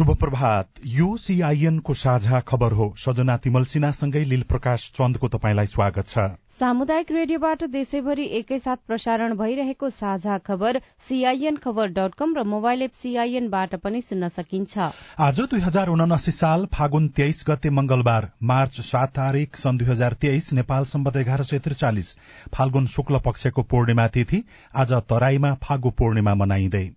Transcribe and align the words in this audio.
शुभ 0.00 0.10
प्रभात 0.16 0.68
यो 0.88 1.06
सीआईएनको 1.16 1.94
साझा 1.94 2.38
खबर 2.40 2.72
हो। 2.72 2.84
सजना 2.98 3.36
तिमल 3.36 3.64
सिन्हासँगै 3.64 4.22
लील 4.24 4.42
प्रकाश 4.42 4.84
चन्दको 4.96 5.28
तपाईँलाई 5.28 5.66
स्वागत 5.66 6.06
छ। 6.08 6.18
सामुदायिक 6.60 7.10
रेडियोबाट 7.12 7.64
देशैभरि 7.66 8.24
एकैसाथ 8.38 8.76
प्रसारण 8.86 9.34
भइरहेको 9.36 9.90
साझा 9.90 10.38
खबर 10.38 10.80
सीआईएन 11.08 11.56
खबर 11.56 11.88
डट 11.90 12.14
कम 12.16 12.32
र 12.36 12.44
मोबाइल 12.46 12.82
एप 12.82 12.92
सीआईएनबाट 12.96 13.74
पनि 13.76 14.00
सुन्न 14.00 14.28
सकिन्छ। 14.30 14.78
आज 15.20 15.40
दुई 15.42 15.60
हजार 15.60 15.88
उनासी 15.90 16.32
साल 16.32 16.64
फागुन 16.72 17.08
तेइस 17.18 17.44
गते 17.48 17.70
मंगलबार 17.70 18.30
मार्च 18.42 18.80
सात 18.82 19.12
तारीक 19.14 19.56
सन् 19.56 19.78
दुई 19.78 19.88
हजार 19.88 20.16
तेइस 20.22 20.52
नेपाल 20.52 20.84
सम्बत 20.94 21.16
एघार 21.16 21.42
सय 21.42 21.58
त्रिचालिस। 21.58 22.14
फाल्गुन 22.54 22.86
शुक्ल 22.94 23.20
पक्षको 23.26 23.62
पूर्णिमा 23.64 24.08
तिथि 24.08 24.42
आज 24.74 24.92
तराईमा 25.10 25.52
फागु 25.62 25.90
पूर्णिमा 26.00 26.34
मनाइँदै। 26.34 26.88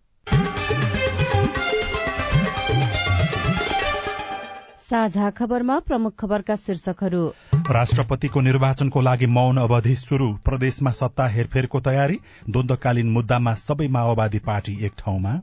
साझा 4.84 5.30
खबरमा 5.30 5.80
प्रमुख 5.80 6.14
खबरका 6.20 6.55
शीर्षकहरू। 6.55 7.22
राष्ट्रपतिको 7.72 8.42
निर्वाचनको 8.42 9.02
लागि 9.02 9.26
मौन 9.26 9.58
अवधि 9.58 9.96
शुरू 9.96 10.28
प्रदेशमा 10.46 10.92
सत्ता 10.92 11.28
हेरफेरको 11.28 11.80
तयारी 11.80 12.20
द्वन्दकालीन 12.50 13.12
मुद्दामा 13.12 13.54
सबै 13.56 13.88
माओवादी 13.88 14.40
पार्टी 14.40 14.73
एक 14.86 14.94
ठाउँमा। 14.98 15.34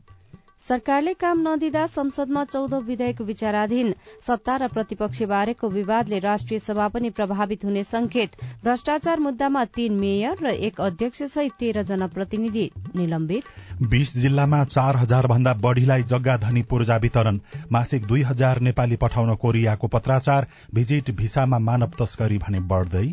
सरकारले 0.69 1.13
काम 1.15 1.41
नदिँदा 1.43 1.85
संसदमा 1.87 2.43
चौध 2.45 2.75
विधेयक 2.87 3.21
विचाराधीन 3.29 3.95
सत्ता 4.27 4.57
र 4.57 4.67
प्रतिपक्ष 4.69 5.23
बारेको 5.31 5.69
विवादले 5.69 6.19
राष्ट्रिय 6.21 6.59
सभा 6.59 6.89
पनि 6.89 7.11
प्रभावित 7.11 7.65
हुने 7.65 7.85
संकेत 7.85 8.37
भ्रष्टाचार 8.65 9.21
मुद्दामा 9.21 9.65
तीन 9.77 9.95
मेयर 10.01 10.45
र 10.45 10.53
एक 10.69 10.81
अध्यक्ष 10.81 11.23
सहित 11.33 11.53
तेह्र 11.61 11.83
जना 11.83 12.07
प्रतिनिधि 12.13 12.69
निलम्बित। 12.97 13.45
बीस 13.91 14.17
जिल्लामा 14.19 14.65
चार 14.67 14.97
हजार 14.97 15.27
भन्दा 15.27 15.55
बढ़ीलाई 15.65 16.03
जग्गा 16.13 16.37
धनी 16.45 16.63
पूर्जा 16.71 16.97
वितरण 17.03 17.41
मासिक 17.73 18.07
दुई 18.07 18.23
हजार 18.31 18.61
नेपाली 18.61 18.97
पठाउन 19.03 19.35
कोरियाको 19.43 19.89
पत्राचार 19.89 20.47
भिजिट 20.75 21.11
भिसामा 21.17 21.59
मानव 21.59 21.99
तस्करी 22.01 22.39
भने 22.39 22.61
बढ़दै 22.69 23.07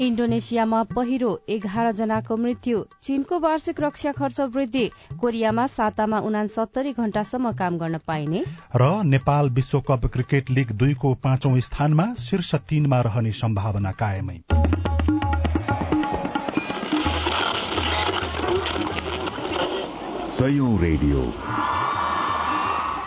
इण्डोनेसियामा 0.00 0.82
पहिरो 0.82 1.40
एघार 1.48 1.92
जनाको 1.92 2.36
मृत्यु 2.36 2.84
चीनको 3.02 3.38
वार्षिक 3.38 3.80
रक्षा 3.80 4.12
खर्च 4.12 4.40
वृद्धि 4.40 4.90
कोरियामा 5.20 5.66
सातामा 5.66 6.18
उनासत्तरी 6.18 6.92
घण्टासम्म 6.92 7.52
काम 7.52 7.78
गर्न 7.78 7.98
पाइने। 8.06 8.44
र 8.76 9.02
नेपाल 9.02 9.50
विश्वकप 9.50 10.06
क्रिकेट 10.12 10.50
लीग 10.50 10.72
दुईको 10.72 11.14
पाँचौं 11.14 11.60
स्थानमा 11.60 12.14
शीर्ष 12.14 12.54
तीनमा 12.54 13.00
रहने 13.00 13.32
सम्भावना 13.32 13.92
कायमै। 13.92 14.40
रेडियो। 20.76 21.20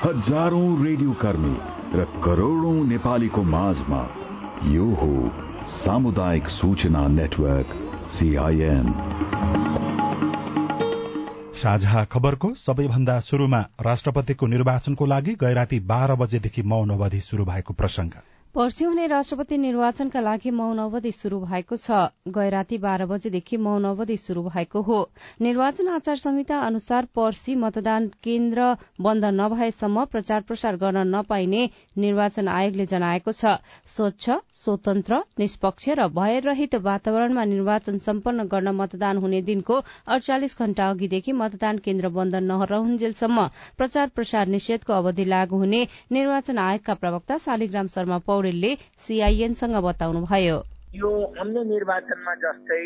हजारौं 0.04 0.86
रेडियो 0.86 1.12
कर्मी 1.12 1.58
र 2.00 2.06
करोड़ौं 2.24 2.88
नेपालीको 2.88 3.44
माझमा 3.44 4.08
यो 4.64 4.86
हो 4.86 5.49
सामुदायिक 5.70 6.48
सूचना 6.50 7.08
नेटवर्क 7.08 7.74
सीआईएन 8.12 8.88
साझा 11.54 12.04
खबरको 12.06 12.54
सबैभन्दा 12.54 13.20
शुरूमा 13.20 13.60
राष्ट्रपतिको 13.82 14.48
निर्वाचनको 14.48 15.06
लागि 15.06 15.34
गैराती 15.42 15.80
बाह्र 15.86 16.16
बजेदेखि 16.16 16.64
मौन 16.72 16.90
अवधि 16.90 17.20
शुरू 17.20 17.46
भएको 17.46 17.74
प्रसंग 17.74 18.12
पर्सि 18.56 18.84
हुने 18.84 19.06
राष्ट्रपति 19.08 19.58
निर्वाचनका 19.58 20.20
लागि 20.20 20.52
मौन 20.52 20.78
अवधि 20.80 21.12
शुरू 21.12 21.40
भएको 21.40 21.76
छ। 21.78 21.98
गए 22.28 22.50
राति 22.50 22.78
बाह्र 22.78 23.06
बजेदेखि 23.06 23.58
मौन 23.58 23.84
अवधि 23.86 24.16
शुरू 24.18 24.42
भएको 24.44 24.82
हो। 24.82 24.98
निर्वाचन 25.42 25.88
आचार 25.88 26.16
संहिता 26.18 26.58
अनुसार 26.60 27.08
पर्सि 27.16 27.56
मतदान 27.56 28.08
केन्द्र 28.24 28.76
बन्द 29.02 29.26
नभएसम्म 29.34 30.06
प्रचार 30.06 30.42
प्रसार 30.42 30.76
गर्न 30.76 31.04
नपाइने 31.16 31.70
निर्वाचन 31.98 32.48
आयोगले 32.48 32.86
जनाएको 32.86 33.32
छ। 33.32 33.54
स्वच्छ 33.88 34.40
स्वतन्त्र 34.64 35.22
निष्पक्ष 35.40 35.90
र 36.00 36.08
भयरहित 36.10 36.76
वातावरणमा 36.82 37.46
निर्वाचन 37.46 37.98
सम्पन्न 38.02 38.48
गर्न 38.50 38.76
मतदान 38.82 39.18
हुने 39.18 39.42
दिनको 39.46 39.80
अड़चालिस 40.10 40.58
घण्टा 40.60 40.90
अघिदेखि 40.90 41.32
मतदान 41.44 41.78
केन्द्र 41.86 42.10
बन्द 42.18 42.36
नरहुन्जेलसम्म 42.50 43.48
प्रचार 43.78 44.10
प्रसार 44.16 44.48
निषेधको 44.58 44.94
अवधि 44.94 45.30
लागू 45.30 45.58
हुने 45.60 45.86
निर्वाचन 46.12 46.58
आयोगका 46.60 46.94
प्रवक्ता 47.06 47.38
शालिग्राम 47.46 47.88
शर्मा 47.96 48.18
पौडेलले 48.40 48.76
सीआईएनसँग 49.08 49.76
बताउनुभयो। 49.86 50.58
यो 50.90 51.10
अन्य 51.42 51.62
निर्वाचनमा 51.70 52.34
जस्तै 52.44 52.78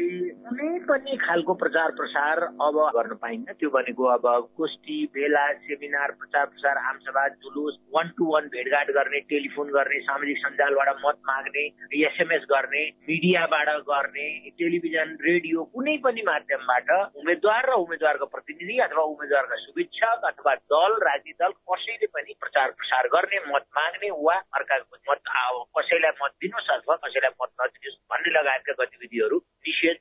कुनै 0.48 0.70
पनि 0.88 1.16
खालको 1.20 1.54
प्रचार 1.60 1.92
प्रसार 2.00 2.40
अब 2.66 2.80
गर्न 2.96 3.14
पाइन्न। 3.22 3.54
त्यो 3.60 3.70
भनेको 3.76 4.08
अब 4.16 4.26
गोष्ठी 4.60 4.96
भेला 5.14 5.44
सेमिनार 5.68 6.12
प्रचार 6.20 6.46
प्रसार 6.46 6.78
आमसभा 6.90 7.24
जुलुस 7.46 7.78
वान 7.96 8.10
टू 8.18 8.28
वान 8.32 8.48
भेटघाट 8.56 8.92
गर्ने 8.98 9.20
टेलिफोन 9.30 9.72
गर्ने 9.76 10.00
सामाजिक 10.10 10.38
सञ्जालबाट 10.38 10.90
मत 11.06 11.22
माग्ने 11.30 11.64
एसएमएस 12.02 12.44
गर्ने 12.52 12.84
मिडियाबाट 13.08 13.72
गर्ने 13.92 14.28
टेलिभिजन 14.60 15.16
रेडियो 15.22 15.64
कुनै 15.78 15.96
पनि 16.04 16.28
माध्यमबाट 16.28 16.92
उम्मेद्वार 17.24 17.70
र 17.70 17.80
उम्मेद्वारको 17.86 18.30
प्रतिनिधि 18.36 18.78
अथवा 18.90 19.08
उम्मेद्वारका 19.14 19.62
शुभेच्छक 19.64 20.30
अथवा 20.32 20.56
दल 20.76 21.00
राजनीतिक 21.08 21.40
दल 21.40 21.56
कसैले 21.72 22.12
पनि 22.20 22.38
प्रचार 22.44 22.76
प्रसार 22.84 23.08
गर्ने 23.16 23.42
मत 23.48 23.66
माग्ने 23.80 24.12
वा 24.28 24.38
अर्काको 24.60 25.02
मत 25.10 25.34
कसैलाई 25.80 26.20
मत 26.22 26.40
दिनुहोस् 26.42 26.72
अथवा 26.78 26.96
कसैलाई 27.08 27.38
मत 27.42 27.52
नदिनुहोस्। 27.62 27.93
भन्ने 28.14 28.34
लगायतका 28.40 28.74
गतिविधिहरू 28.84 29.38
निषेध 29.68 29.98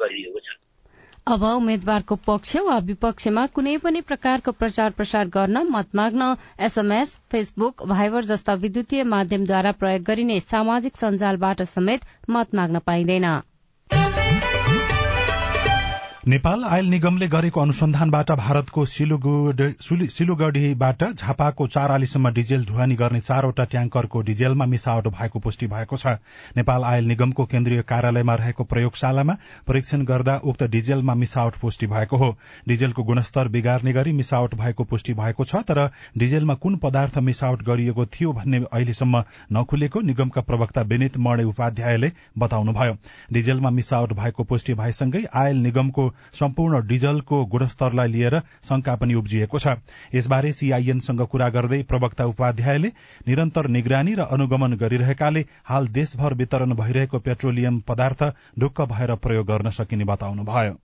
गरिएको 0.00 0.40
छ 0.40 0.56
अब 1.26 1.42
उम्मेद्वारको 1.42 2.16
पक्ष 2.26 2.56
वा 2.66 2.76
विपक्षमा 2.88 3.46
कुनै 3.54 3.76
पनि 3.78 4.00
प्रकारको 4.10 4.52
प्रचार 4.52 4.90
प्रसार 4.90 5.32
गर्न 5.36 5.62
मत 5.70 5.94
माग्न 5.94 6.28
एसएमएस 6.60 7.16
फेसबुक 7.32 7.82
भाइबर 7.88 8.24
जस्ता 8.24 8.54
विद्युतीय 8.64 9.04
माध्यमद्वारा 9.14 9.72
प्रयोग 9.80 10.02
गरिने 10.02 10.38
सामाजिक 10.40 10.96
सञ्जालबाट 10.96 11.62
समेत 11.72 12.00
मत 12.30 12.54
माग्न 12.54 12.78
पाइँदैन। 12.86 13.28
नेपाल 16.26 16.64
आयल 16.64 16.86
निगमले 16.90 17.26
गरेको 17.30 17.60
अनुसन्धानबाट 17.60 18.30
भारतको 18.32 18.84
सिलुगढ़ीबाट 18.86 21.04
झापाको 21.04 21.66
चार 21.66 21.90
आलीसम्म 21.90 22.30
डिजेल 22.34 22.64
ढुवानी 22.66 22.96
गर्ने 22.96 23.20
चारवटा 23.20 23.64
ट्याङ्करको 23.64 24.22
डिजेलमा 24.22 24.66
मिसावट 24.66 25.08
भएको 25.08 25.40
पुष्टि 25.40 25.66
भएको 25.66 25.96
छ। 25.96 26.06
नेपाल 26.56 26.84
आयल 26.84 27.04
निगमको 27.06 27.44
केन्द्रीय 27.46 27.82
कार्यालयमा 27.82 28.34
रहेको 28.34 28.64
प्रयोगशालामा 28.64 29.36
परीक्षण 29.68 30.04
गर्दा 30.04 30.40
उक्त 30.44 30.64
डिजेलमा 30.64 31.14
मिसावट 31.14 31.54
पुष्टि 31.60 31.86
भएको 31.86 32.16
हो। 32.16 32.36
डिजेलको 32.68 33.04
गुणस्तर 33.04 33.48
बिगार्ने 33.48 33.92
गरी 33.92 34.12
मिसावट 34.12 34.54
भएको 34.56 34.84
पुष्टि 34.84 35.14
भएको 35.14 35.44
छ 35.44 35.62
तर 35.62 35.90
डिजेलमा 36.18 36.54
कुन 36.56 36.76
पदार्थ 36.82 37.18
मिसावट 37.20 37.62
गरिएको 37.62 38.06
थियो 38.08 38.32
भन्ने 38.32 38.64
अहिलेसम्म 38.72 39.24
नखुलेको 39.52 40.00
निगमका 40.02 40.40
प्रवक्ता 40.42 40.82
विनित 40.90 41.18
मणे 41.20 41.44
उपाध्यायले 41.44 42.12
बताउनुभयो। 42.38 42.96
डिजेलमा 43.32 43.70
मिसावट 43.70 44.12
भएको 44.18 44.44
पुष्टि 44.44 44.74
भएसँगै 44.74 45.24
आयल 45.36 45.56
निगमको 45.62 46.12
सम्पूर्ण 46.32 46.80
डिजलको 46.86 47.44
गुणस्तरलाई 47.46 48.08
लिएर 48.08 48.38
शंका 48.64 48.94
पनि 48.96 49.14
उब्जिएको 49.14 49.58
छ। 49.58 49.76
यसबारे 50.14 50.52
सीआईएनसँग 50.52 51.20
कुरा 51.26 51.48
गर्दै 51.48 51.82
प्रवक्ता 51.82 52.24
उपाध्यायले 52.26 52.88
निरन्तर 53.28 53.66
निगरानी 53.68 54.14
र 54.14 54.20
अनुगमन 54.30 54.76
गरिरहेकाले 54.76 55.44
हाल 55.64 55.88
देशभर 55.88 56.34
वितरण 56.34 56.74
भइरहेको 56.74 57.18
पेट्रोलियम 57.18 57.80
पदार्थ 57.80 58.22
ढुक्क 58.58 58.80
भएर 58.92 59.14
प्रयोग 59.16 59.46
गर्न 59.46 59.70
सकिने 59.70 60.04
बताउनुभयो। 60.04 60.74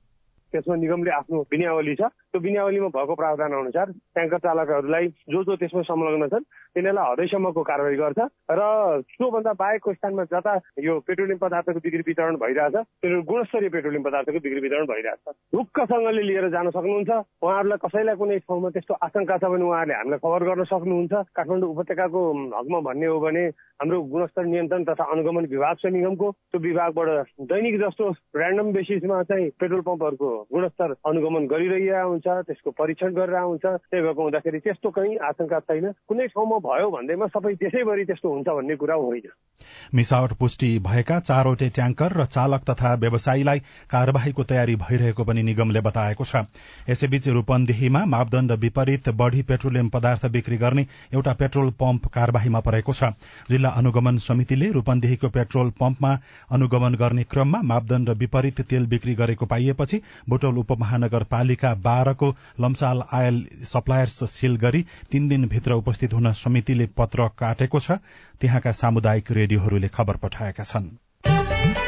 त्यसमा 0.53 0.77
निगमले 0.77 1.11
आफ्नो 1.11 1.41
विनियावली 1.53 1.95
छ। 1.95 2.13
त्यो 2.33 2.41
विनियावलीमा 2.41 2.89
भएको 2.89 3.15
प्रावधान 3.15 3.53
अनुसार 3.53 3.91
ट्याङ्कर 4.17 4.39
चालकहरूलाई 4.41 5.07
जो 5.29 5.43
जो 5.45 5.57
त्यसमा 5.57 5.83
संलग्न 5.85 6.29
छन् 6.33 6.45
तिनीहरूलाई 6.75 7.13
हदैसम्मको 7.13 7.63
कारवाही 7.63 7.97
गर्छ 7.97 8.21
र 8.51 8.63
त्योभन्दा 9.05 9.53
बाहेकको 9.53 9.93
स्थानमा 9.93 10.25
जता 10.33 10.55
यो 10.81 10.99
पेट्रोलियम 11.05 11.39
पदार्थको 11.39 11.81
बिक्री 11.85 12.03
वितरण 12.09 12.37
भइरहेछ 12.41 12.77
त्यो 13.05 13.21
गुणस्तरीय 13.29 13.69
पेट्रोलियम 13.69 14.03
पदार्थको 14.03 14.41
बिक्री 14.41 14.61
वितरण 14.61 14.87
भइरहेछ। 14.89 15.37
ढुक्कसँगले 15.53 16.23
लिएर 16.23 16.49
जान 16.49 16.71
सक्नुहुन्छ। 16.73 17.11
उहाँहरूलाई 17.45 17.83
कसैलाई 17.85 18.17
कुनै 18.17 18.39
ठाउँमा 18.49 18.71
त्यस्तो 18.73 18.95
आशंका 19.05 19.37
छ 19.37 19.53
भने 19.53 19.65
उहाँहरूले 19.69 19.95
हामीलाई 20.01 20.25
खबर 20.25 20.43
गर्न 20.49 20.65
सक्नुहुन्छ। 20.73 21.13
काठमाडौँ 21.37 21.71
उपत्यकाको 21.77 22.21
हकमा 22.57 22.81
भन्ने 22.89 23.07
हो 23.13 23.19
भने 23.21 23.45
हाम्रो 23.81 24.03
गुणस्तर 24.09 24.45
नियन्त्रण 24.47 24.85
तथा 24.89 25.05
अनुगमन 25.13 25.45
विभाग 25.53 25.77
छ 25.77 25.93
निगमको 25.93 26.31
त्यो 26.33 26.59
विभागबाट 26.65 27.09
दैनिक 27.53 27.77
जस्तो 27.83 28.05
ऱ्यान्डम 28.39 28.73
बेसिसमा 28.73 29.23
चाहिँ 29.29 29.51
पेट्रोल 29.61 29.81
पम्पहरूको 29.83 30.31
गुणस्तर 30.53 30.95
अनुगमन 31.05 31.47
गरिरहेका 31.53 32.03
हुन्छ 32.03 32.22
त्यसको 32.27 32.71
परीक्षण 32.71 33.15
गरेर 33.15 33.37
हुन्छ 33.37 33.65
त्यही 33.65 34.03
भएको 34.03 34.23
हुँदाखेरि 34.23 34.59
त्यस्तो 34.59 34.91
कहीँ 34.91 35.17
आशंका 35.19 35.59
छैन। 35.61 35.93
कुनै 36.09 36.27
ठाउँमा 36.27 36.59
भयो 36.59 36.91
भन्दैमा 36.91 37.27
सबै 37.27 37.55
देशैभरि 37.55 38.05
त्यस्तो 38.05 38.29
हुन्छ 38.29 38.49
भन्ने 38.49 38.77
कुरा 38.77 38.95
होइन। 38.95 39.31
मिसावट 39.95 40.33
पुष्टि 40.33 40.69
भएका 40.79 41.19
चारवटै 41.21 41.69
ट्याङ्कर 41.69 42.13
र 42.13 42.25
चालक 42.27 42.63
तथा 42.71 42.95
व्यवसायीलाई 42.95 43.59
कार्यवाहीको 43.91 44.43
तयारी 44.45 44.77
भइरहेको 44.77 45.25
पनि 45.25 45.43
निगमले 45.43 45.81
बताएको 45.81 46.25
छ। 46.25 46.45
यसैबीच 46.89 47.29
रूपन्देहीमा 47.29 48.05
मापदण्ड 48.05 48.53
विपरीत 48.53 49.09
बढ़ी 49.09 49.43
पेट्रोलियम 49.43 49.89
पदार्थ 49.89 50.27
बिक्री 50.27 50.57
गर्ने 50.57 50.87
एउटा 51.15 51.33
पेट्रोल 51.33 51.71
पम्प 51.81 52.07
कार्यवाहीमा 52.07 52.61
परेको 52.61 52.93
छ। 52.93 53.13
जिल्ला 53.51 53.69
अनुगमन 53.69 54.19
समितिले 54.19 54.71
रूपन्देहीको 54.73 55.29
पेट्रोल 55.29 55.71
पम्पमा 55.81 56.13
अनुगमन 56.51 56.95
गर्ने 56.95 57.25
क्रममा 57.25 57.63
मापदण्ड 57.63 58.11
विपरीत 58.19 58.61
तेल 58.61 58.87
बिक्री 58.87 59.15
गरेको 59.15 59.47
पाइएपछि 59.47 60.01
बुटौल 60.29 60.59
उपमहानगरपालिका 60.59 61.75
बाह्रको 62.13 62.35
लम्साल 62.61 63.03
आयल 63.13 63.47
सप्लायर्स 63.65 64.31
सील 64.31 64.57
गरी 64.57 64.85
तीन 65.11 65.29
दिनभित्र 65.29 65.73
उपस्थित 65.75 66.13
हुन 66.13 66.33
समितिले 66.33 66.87
पत्र 66.97 67.29
काटेको 67.39 67.81
छ। 67.81 67.99
त्यहाँका 68.41 68.73
सामुदायिक 68.73 69.31
रेडियोहरूले 69.33 69.89
खबर 69.89 70.17
पठाएका 70.17 70.65
छन्। 70.65 71.82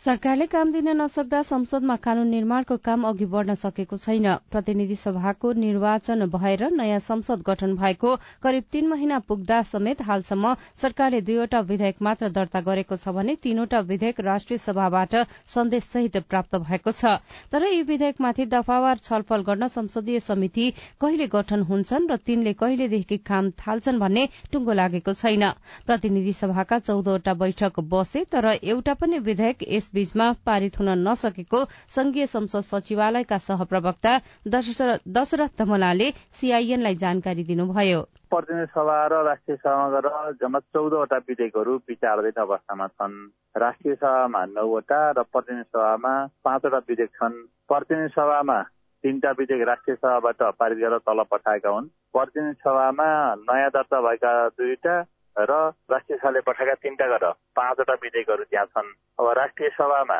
सरकारले 0.00 0.44
काम 0.46 0.70
दिन 0.72 0.88
नसक्दा 0.96 1.40
संसदमा 1.44 1.94
कानून 2.04 2.28
निर्माणको 2.30 2.76
काम 2.84 3.02
अघि 3.06 3.24
बढ़न 3.32 3.54
सकेको 3.54 3.96
छैन। 4.00 4.26
प्रतिनिधि 4.50 4.94
सभाको 4.96 5.52
निर्वाचन 5.52 6.24
भएर 6.32 6.62
नयाँ 6.72 6.98
संसद 6.98 7.42
गठन 7.46 7.74
भएको 7.76 8.14
करिब 8.42 8.64
तीन 8.72 8.86
महिना 8.88 9.18
पुग्दा 9.28 9.60
समेत 9.62 10.00
हालसम्म 10.02 10.54
सरकारले 10.82 11.20
दुईवटा 11.20 11.60
विधेयक 11.68 12.00
मात्र 12.02 12.28
दर्ता 12.32 12.60
गरेको 12.68 12.96
छ 12.96 13.12
भने 13.12 13.34
तीनवटा 13.42 13.80
विधेयक 13.90 14.20
राष्ट्रिय 14.20 14.58
सभाबाट 14.58 15.16
सन्देशसहित 15.54 16.16
प्राप्त 16.30 16.56
भएको 16.56 16.92
छ। 16.92 17.20
तर 17.52 17.68
यी 17.68 17.82
विधेयकमाथि 17.92 18.46
दफावार 18.56 19.04
छलफल 19.04 19.44
गर्न 19.50 19.68
संसदीय 19.68 20.20
समिति 20.20 20.72
कहिले 21.00 21.26
गठन 21.36 21.66
हुन्छन् 21.68 22.08
र 22.08 22.16
तीनले 22.24 22.52
कहिलेदेखि 22.64 23.20
काम 23.28 23.50
थाल्छन् 23.60 24.00
भन्ने 24.00 24.24
टुङ्गो 24.48 24.80
लागेको 24.80 25.12
छैन। 25.12 25.44
प्रतिनिधि 25.86 26.32
सभाका 26.40 26.78
चौधवटा 26.88 27.34
बैठक 27.44 27.80
बसे 27.92 28.24
तर 28.32 28.52
एउटा 28.56 28.94
पनि 28.96 29.18
विधेयक 29.28 29.68
यस 29.68 29.88
बीचमा 29.94 30.26
पारित 30.46 30.78
हुन 30.78 30.88
नसकेको 31.08 31.64
संघीय 31.88 32.26
संसद 32.26 32.62
सचिवालयका 32.70 33.38
सहप्रवक्ता 33.40 34.12
दशरथ 34.48 35.58
धमलाले 35.58 36.10
सीआईएनलाई 36.32 36.94
जानकारी 36.96 37.44
दिनुभयो। 37.44 38.00
प्रतिनिधि 38.30 38.66
सभा 38.72 38.96
र 39.06 39.22
राष्ट्रिय 39.26 39.56
सभामा 39.56 39.88
गरेर 39.90 40.32
जम्मा 40.40 40.58
चौधवटा 40.70 41.16
विधेयकहरू 41.28 41.76
विचाराधीन 41.88 42.42
अवस्थामा 42.42 42.86
छन्। 42.88 43.14
राष्ट्रिय 43.56 43.94
सभामा 43.94 44.44
नौवटा 44.46 45.00
र 45.10 45.22
प्रतिनिधि 45.32 45.68
सभामा 45.74 46.12
पाँचवटा 46.44 46.78
विधेयक 46.88 47.10
छन्। 47.10 47.34
प्रतिनिधि 47.68 48.08
सभामा 48.14 48.58
तीनटा 49.04 49.30
विधेयक 49.38 49.62
राष्ट्रिय 49.68 49.96
सभाबाट 49.96 50.42
पारित 50.58 50.78
गरेर 50.78 50.98
तल 51.02 51.22
पठाएका 51.30 51.70
हुन्। 51.70 51.86
प्रतिनिधि 52.14 52.60
सभामा 52.62 53.08
नयाँ 53.48 53.70
दर्ता 53.74 54.00
भएका 54.06 54.32
दुईटा 54.54 54.94
र 55.38 55.52
राष्ट्रिय 55.90 56.18
सभाले 56.18 56.40
पठाएका 56.40 56.74
तिनवटा 56.74 57.06
गरेर 57.06 57.32
पाँचवटा 57.56 57.94
विधेयकहरू 58.02 58.44
त्यहाँ 58.50 58.66
छन्। 58.66 58.94
अब 59.20 59.28
राष्ट्रिय 59.38 59.68
सभामा 59.78 60.18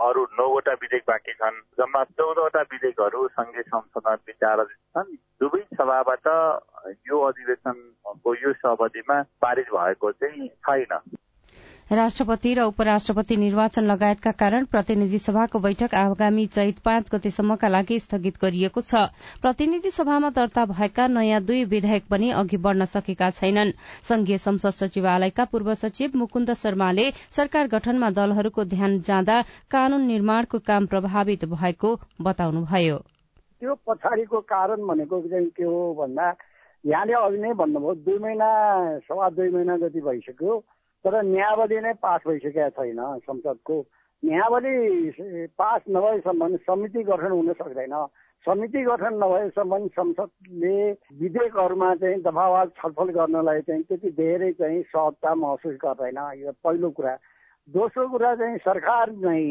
अरू 0.00 0.22
नौवटा 0.38 0.72
विधेयक 0.72 1.04
बाँकी 1.08 1.32
छन् 1.32 1.60
जम्मा 1.78 2.02
चौधवटा 2.04 2.60
विधेयकहरू 2.72 3.26
संघीय 3.28 3.62
संसदमा 3.62 4.12
विचाराधीन 4.28 4.78
छन्। 4.94 5.16
दुवै 5.40 5.62
सभाबाट 5.74 6.26
यो 7.08 7.20
अधिवेशनको 7.20 8.34
यो 8.34 8.52
अवधिमा 8.70 9.16
पारित 9.42 9.68
भएको 9.70 10.12
चाहिँ 10.12 10.48
छैन। 10.48 10.92
राष्ट्रपति 11.90 12.52
र 12.54 12.62
उपराष्ट्रपति 12.62 13.36
निर्वाचन 13.36 13.84
लगायतका 13.84 14.30
कारण 14.32 14.64
प्रतिनिधि 14.64 15.18
सभाको 15.18 15.58
बैठक 15.58 15.94
आगामी 15.94 16.44
चैत 16.46 16.78
पाँच 16.78 17.10
गतेसम्मका 17.14 17.68
लागि 17.68 17.98
स्थगित 17.98 18.38
गरिएको 18.42 18.80
छ। 18.80 18.94
प्रतिनिधि 19.42 19.90
सभामा 19.90 20.30
दर्ता 20.30 20.64
भएका 20.66 21.06
नयाँ 21.08 21.40
दुई 21.42 21.64
विधेयक 21.66 22.06
पनि 22.10 22.30
अघि 22.32 22.56
बढ़न 22.58 22.84
सकेका 22.86 23.30
छैनन्। 23.32 23.72
संघीय 24.06 24.38
संसद 24.38 24.70
सचिवालयका 24.72 25.44
पूर्व 25.44 25.74
सचिव 25.74 26.10
मुकुन्द 26.14 26.52
शर्माले 26.54 27.10
सरकार 27.32 27.66
गठनमा 27.66 28.10
दलहरूको 28.14 28.64
ध्यान 28.70 28.98
जाँदा 29.02 29.42
कानून 29.70 30.06
निर्माणको 30.06 30.58
काम 30.62 30.86
प्रभावित 30.86 31.44
भएको 31.50 31.94
बताउनुभयो। 32.22 32.98
त्यो 32.98 33.74
पछाडिको 33.88 34.40
कारण 34.46 34.86
भनेको 34.86 35.20
के 35.26 35.64
हो 35.64 35.94
भन्दा 35.98 36.34
यहाँले 36.84 37.12
अघि 37.18 37.38
नै 37.38 37.52
भन्नुभयो 37.58 37.94
दुई 38.06 38.18
महिना 38.18 38.48
सवा 39.00 39.28
दुई 39.30 39.48
महिना 39.50 39.76
जति 39.78 40.00
भइसक्यो 40.00 40.64
तर 41.04 41.22
न्यायावली 41.24 41.80
नै 41.80 41.92
पास 42.02 42.20
भइसकेका 42.26 42.68
छैन 42.68 43.00
संसदको। 43.24 43.76
न्यायावली 44.22 45.46
पास 45.58 45.80
नभएसम्म 45.90 46.56
समिति 46.56 47.02
गठन 47.02 47.30
हुन 47.30 47.52
सक्दैन। 47.52 47.94
समिति 48.44 48.82
गठन 48.84 49.14
नभएसम्म 49.14 49.86
संसदले 49.88 50.76
विधेयकहरूमा 51.20 51.94
चाहिँ 51.94 52.20
दफावार 52.22 52.66
छलफल 52.76 53.08
गर्नलाई 53.16 53.60
चाहिँ 53.60 53.82
त्यति 53.82 54.10
धेरै 54.10 54.52
चाहिँ 54.52 54.82
सहजता 54.82 55.34
महसुस 55.34 55.76
गर्दैन। 55.84 56.18
यो 56.38 56.52
पहिलो 56.64 56.90
कुरा। 56.90 57.16
दोस्रो 57.68 58.08
कुरा 58.08 58.34
चाहिँ 58.34 58.58
सरकार 58.58 59.10
नै 59.24 59.42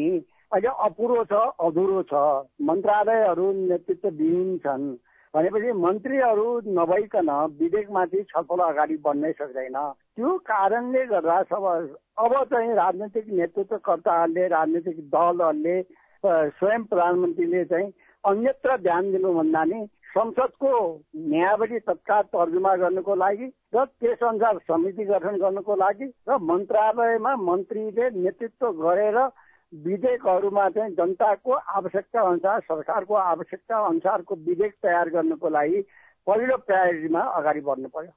अहिले 0.54 0.68
अपुरो 0.86 1.24
छ 1.24 1.32
अधुरो 1.60 2.02
छ। 2.02 2.14
मन्त्रालयहरू 2.62 3.52
नेतृत्वविहीन 3.52 4.58
छन्। 4.58 4.86
भनेपछि 5.34 5.72
मन्त्रीहरू 5.78 6.46
नभइकन 6.76 7.30
विधेयकमाथि 7.58 8.22
छलफल 8.30 8.60
अगाडि 8.62 8.96
बढ्नै 9.04 9.32
सक्दैन। 9.32 9.76
त्यो 10.16 10.36
कारणले 10.46 11.04
गर्दा 11.06 11.42
सब 11.44 11.64
अब 12.18 12.32
चाहिँ 12.50 12.74
राजनैतिक 12.74 13.28
नेतृत्वकर्ताहरूले 13.32 14.46
राजनैतिक 14.48 14.98
दलहरूले 15.08 15.76
स्वयं 16.58 16.82
प्रधानमन्त्रीले 16.84 17.64
चाहिँ 17.64 17.92
अन्यत्र 18.24 18.76
ध्यान 18.78 19.12
दिनुभन्दा 19.12 19.64
नि 19.64 19.86
संसदको 20.10 20.72
न्यायावली 21.30 21.78
तत्काल 21.80 22.22
तर्जुमा 22.34 22.74
गर्नुको 22.76 23.14
लागि 23.14 23.46
र 23.74 23.84
त्यसअनुसार 23.84 24.58
समिति 24.66 25.04
गठन 25.04 25.36
गर्नुको 25.38 25.74
लागि 25.76 26.08
र 26.28 26.38
मन्त्रालयमा 26.42 27.34
मन्त्रीले 27.42 28.10
नेतृत्व 28.18 28.70
गरेर 28.82 29.18
विधेयकहरूमा 29.74 30.68
चाहिँ 30.68 30.94
जनताको 30.94 31.52
आवश्यकता 31.52 32.20
अनुसार 32.20 32.60
सरकारको 32.60 33.14
आवश्यकता 33.14 33.86
अनुसारको 33.86 34.34
विधेयक 34.34 34.74
तयार 34.82 35.08
गर्नुको 35.08 35.48
लागि 35.48 35.80
पहिलो 36.26 36.56
प्रायोरिटीमा 36.56 37.20
अगाडि 37.20 37.60
बढ्नु 37.60 37.88
पर्यो। 37.88 38.12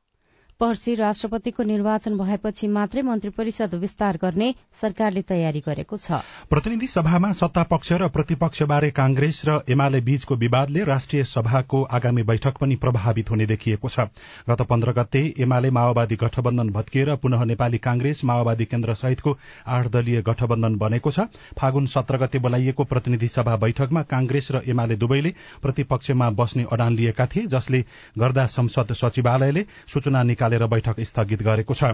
पर्सि 0.64 0.94
राष्ट्रपतिको 0.96 1.64
निर्वाचन 1.64 2.18
भएपछि 2.18 2.68
मात्रै 2.70 3.02
मन्त्री 3.04 3.30
परिषद 3.30 3.74
विस्तार 3.76 4.18
गर्ने 4.18 4.48
सरकारले 4.82 5.22
तयारी 5.22 5.60
गरेको 5.60 5.98
छ। 5.98 6.20
प्रतिनिधि 6.48 6.88
सभामा 6.88 7.32
सत्ता 7.36 7.64
पक्ष 7.68 7.92
र 7.94 8.08
प्रतिपक्षबारे 8.08 8.90
कांग्रेस 8.92 9.42
र 9.46 9.60
एमाले 9.68 10.00
बीचको 10.02 10.36
विवादले 10.36 10.84
राष्ट्रिय 10.84 11.24
सभाको 11.26 11.82
आगामी 11.92 12.24
बैठक 12.24 12.58
पनि 12.62 12.76
प्रभावित 12.80 13.30
हुने 13.30 13.46
देखिएको 13.46 13.90
छ। 13.90 14.08
गत 14.48 14.62
पन्ध्र 14.64 14.92
गते 14.94 15.24
एमाले 15.38 15.72
माओवादी 15.72 16.16
गठबन्धन 16.16 16.70
भत्किएर 16.72 17.16
पुनः 17.20 17.44
नेपाली 17.44 17.78
कांग्रेस 17.84 18.24
माओवादी 18.24 18.66
केन्द्र 18.66 18.94
सहितको 18.96 19.36
आठ 19.68 19.92
दलीय 19.92 20.22
गठबन्धन 20.24 20.80
बनेको 20.80 21.12
छ। 21.12 21.28
फागुन 21.60 21.86
सत्र 21.96 22.18
गते 22.24 22.40
बोलाइएको 22.40 22.84
प्रतिनिधि 22.86 23.28
सभा 23.36 23.58
बैठकमा 23.58 24.02
कांग्रेस 24.08 24.52
र 24.52 24.64
एमाले 24.70 24.96
दुवैले 24.96 25.34
प्रतिपक्षमा 25.60 26.30
बस्ने 26.40 26.66
अडान 26.72 26.96
लिएका 26.96 27.28
थिए 27.28 27.52
जसले 27.52 27.84
गर्दा 28.18 28.48
संसद 28.56 28.96
सचिवालयले 28.96 29.66
सूचना 29.90 30.24
बैठक 30.60 31.02
स्थगित 31.02 31.42
गरेको 31.44 31.74
छ। 31.74 31.94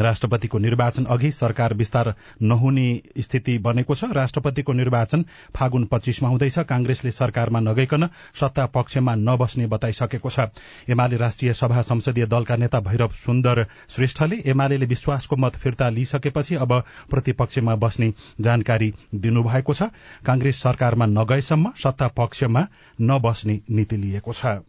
राष्ट्रपतिको 0.00 0.58
निर्वाचन 0.58 1.04
अघि 1.04 1.30
सरकार 1.32 1.74
विस्तार 1.74 2.14
नहुने 2.42 3.00
स्थिति 3.18 3.56
बनेको 3.58 3.94
छ। 3.94 4.04
राष्ट्रपतिको 4.04 4.72
निर्वाचन 4.72 5.24
फागुन 5.56 5.84
पच्चीसमा 5.84 6.28
हुँदैछ। 6.28 6.58
कांग्रेसले 6.58 7.10
सरकारमा 7.10 7.60
नगइकन 7.60 8.08
सत्ता 8.40 8.66
पक्षमा 8.66 9.14
नबस्ने 9.14 9.66
बताइसकेको 9.66 10.30
छ। 10.30 10.38
एमाले 10.88 11.16
राष्ट्रिय 11.16 11.54
सभा 11.54 11.82
संसदीय 11.82 12.26
दलका 12.26 12.56
नेता 12.56 12.80
भैरव 12.80 13.08
सुन्दर 13.18 13.66
श्रेष्ठले 13.90 14.42
एमाले 14.46 14.76
विश्वासको 14.86 15.36
मत 15.36 15.56
फिर्ता 15.56 15.88
लिइसकेपछि 15.88 16.54
अब 16.54 16.82
प्रतिपक्षमा 17.10 17.74
बस्ने 17.76 18.12
जानकारी 18.40 18.94
दिनुभएको 19.14 19.74
छ। 19.74 19.90
कांग्रेस 20.26 20.62
सरकारमा 20.62 21.06
नगएसम्म 21.08 21.72
सत्ता 21.76 22.08
पक्षमा 22.08 22.66
नबस्ने 23.00 23.60
नीति 23.70 23.96
लिएको 23.96 24.32
छ। 24.32 24.62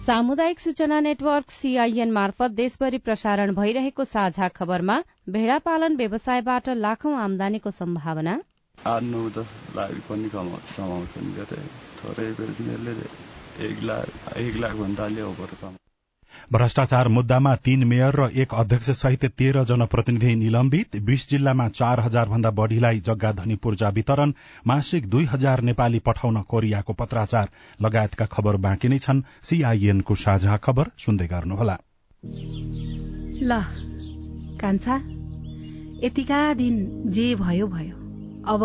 सामुदायिक 0.00 0.60
सूचना 0.60 0.98
नेटवर्क 1.00 1.50
सीआईएन 1.50 2.10
मार्फत 2.10 2.50
देशभरि 2.50 2.98
प्रसारण 2.98 3.50
भइरहेको 3.54 4.04
साझा 4.04 4.46
खबरमा 4.48 4.96
भेडा 5.28 5.58
पालन 5.66 5.96
व्यवसायबाट 5.96 6.68
लाखौं 6.76 7.12
आमदानीको 7.16 7.70
सम्भावना। 7.70 8.34
एक 14.40 14.56
लाख 14.56 14.74
भन्दा 14.76 15.08
भ्रष्टाचार 16.52 17.08
मुद्दामा 17.08 17.54
तीन 17.56 17.84
मेयर 17.84 18.14
र 18.14 18.30
एक 18.34 18.54
अध्यक्ष 18.54 18.90
सहित 18.90 19.24
तेह्र 19.24 19.64
जनप्रतिनिधि 19.64 20.34
निलम्बित। 20.34 20.96
बीस 20.96 21.28
जिल्लामा 21.30 21.68
चार 21.68 22.00
हजार 22.00 22.28
भन्दा 22.28 22.50
बढ़ीलाई 22.50 23.00
जग्गा 23.00 23.32
धनी 23.32 23.56
पूर्जा 23.56 23.88
वितरण 23.88 24.32
मासिक 24.66 25.10
दुई 25.10 25.24
हजार 25.24 25.60
नेपाली 25.60 25.98
पठाउन 25.98 26.42
कोरियाको 26.42 26.92
पत्राचार। 26.92 27.48
लगायतका 27.82 28.26
खबर 28.26 28.56
बाँकी 28.56 28.88
नै 28.88 28.98
छन्। 28.98 29.22
सीआईएनको 29.42 30.14
साझा 30.14 30.56
खबर 30.56 30.90
सुन्दै 30.98 31.26
गर्नुहोला। 31.26 31.78
ल 33.42 33.62
कान्छा 34.60 34.96
यतिका 36.04 36.54
दिन 36.54 37.02
जे 37.10 37.34
भयो 37.34 37.66
भयो। 37.66 37.96
अब 38.46 38.62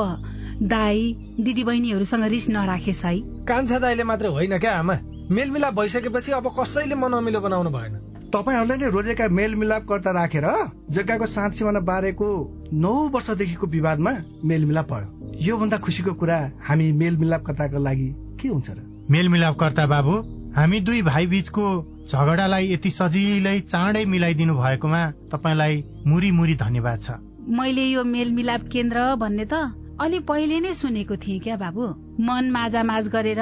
दाई 0.62 1.15
दिदीबहिनीहरूसँग 1.39 2.24
रिस 2.24 2.50
नराखेस् 2.50 3.05
है। 3.05 3.19
कान्छा 3.45 3.79
दाईले 3.79 4.03
मात्र 4.03 4.27
होइन 4.27 4.57
क्या 4.57 4.79
आमा? 4.79 5.14
मेलमिलाप 5.32 5.74
भइसकेपछि 5.74 6.32
अब 6.32 6.48
कसैले 6.53 6.96
मनमिलो 6.96 7.39
बनाउनु 7.41 7.70
भएन। 7.74 7.94
तपाईँहरूले 8.29 8.75
नै 8.77 8.89
रोजेका 8.94 9.27
मेलमिलापकर्ता 9.34 10.12
राखेर 10.12 10.46
जग्गाको 10.94 11.25
साँच 11.25 11.53
सिमाना 11.58 11.79
बारेको 11.82 12.27
नौ 12.74 12.94
वर्षदेखिको 13.10 13.67
विवादमा 13.67 14.12
मेलमिलाप 14.46 14.91
भयो। 14.94 15.08
योभन्दा 15.41 15.77
खुसीको 15.82 16.13
कुरा 16.13 16.38
हामी 16.62 16.91
मेलमिलापकर्ताको 17.01 17.77
लागि 17.82 18.10
के 18.38 18.48
हुन्छ 18.48 18.70
र? 18.70 18.79
मेलमिलापकर्ता 19.10 19.86
बाबु 19.88 20.13
हामी 20.53 20.79
दुई 20.86 21.01
भाइ 21.01 21.25
बीचको 21.25 21.65
झगडालाई 22.05 22.72
यति 22.74 22.89
सजिलै 22.91 23.60
चाँडै 23.65 24.05
मिलाइदिनु 24.05 24.53
भएकोमा 24.53 25.01
तपाईँलाई 25.34 25.84
मुरी 26.05 26.32
मुरी 26.38 26.55
धन्यवाद 26.55 27.01
छ। 27.01 27.17
मैले 27.50 27.86
यो 27.89 28.03
मेलमिलाप 28.05 28.70
केन्द्र 28.70 29.15
भन्ने 29.17 29.46
त 29.50 29.74
अलि 29.96 30.20
पहिले 30.29 30.60
नै 30.60 30.74
सुनेको 30.75 31.15
थिएँ 31.17 31.39
क्या 31.39 31.55
बाबु। 31.58 31.84
मन 32.22 32.51
माझामाझ 32.51 33.08
गरेर 33.10 33.41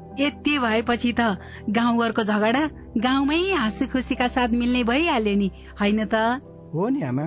यति 0.19 0.59
भएपछि 0.59 1.13
त 1.19 1.37
गाउँघरको 1.69 2.23
झगडा 2.23 2.69
गाउँमै 2.97 3.51
हाँसी 3.51 3.85
खुसीका 3.87 4.27
साथ 4.27 4.47
मिल्ने 4.47 4.83
भइहाल्यो 4.83 5.35
नि 5.35 5.51
होइन 5.81 6.05
त? 6.05 6.15
हो 6.73 6.89
नि 6.89 7.01
आमा। 7.01 7.23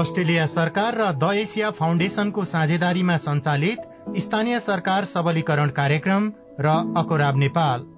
अस्ट्रेलिया 0.00 0.46
सरकार 0.46 0.94
र 0.98 1.12
द 1.12 1.32
एसिया 1.34 1.70
फाउन्डेसनको 1.70 2.44
साझेदारीमा 2.44 3.16
सञ्चालित 3.16 3.78
स्थानीय 4.16 4.60
सरकार 4.60 5.04
सबलीकरण 5.04 5.68
कार्यक्रम 5.68 6.32
र 6.60 6.94
अकोराब 6.96 7.38
नेपाल। 7.38 7.97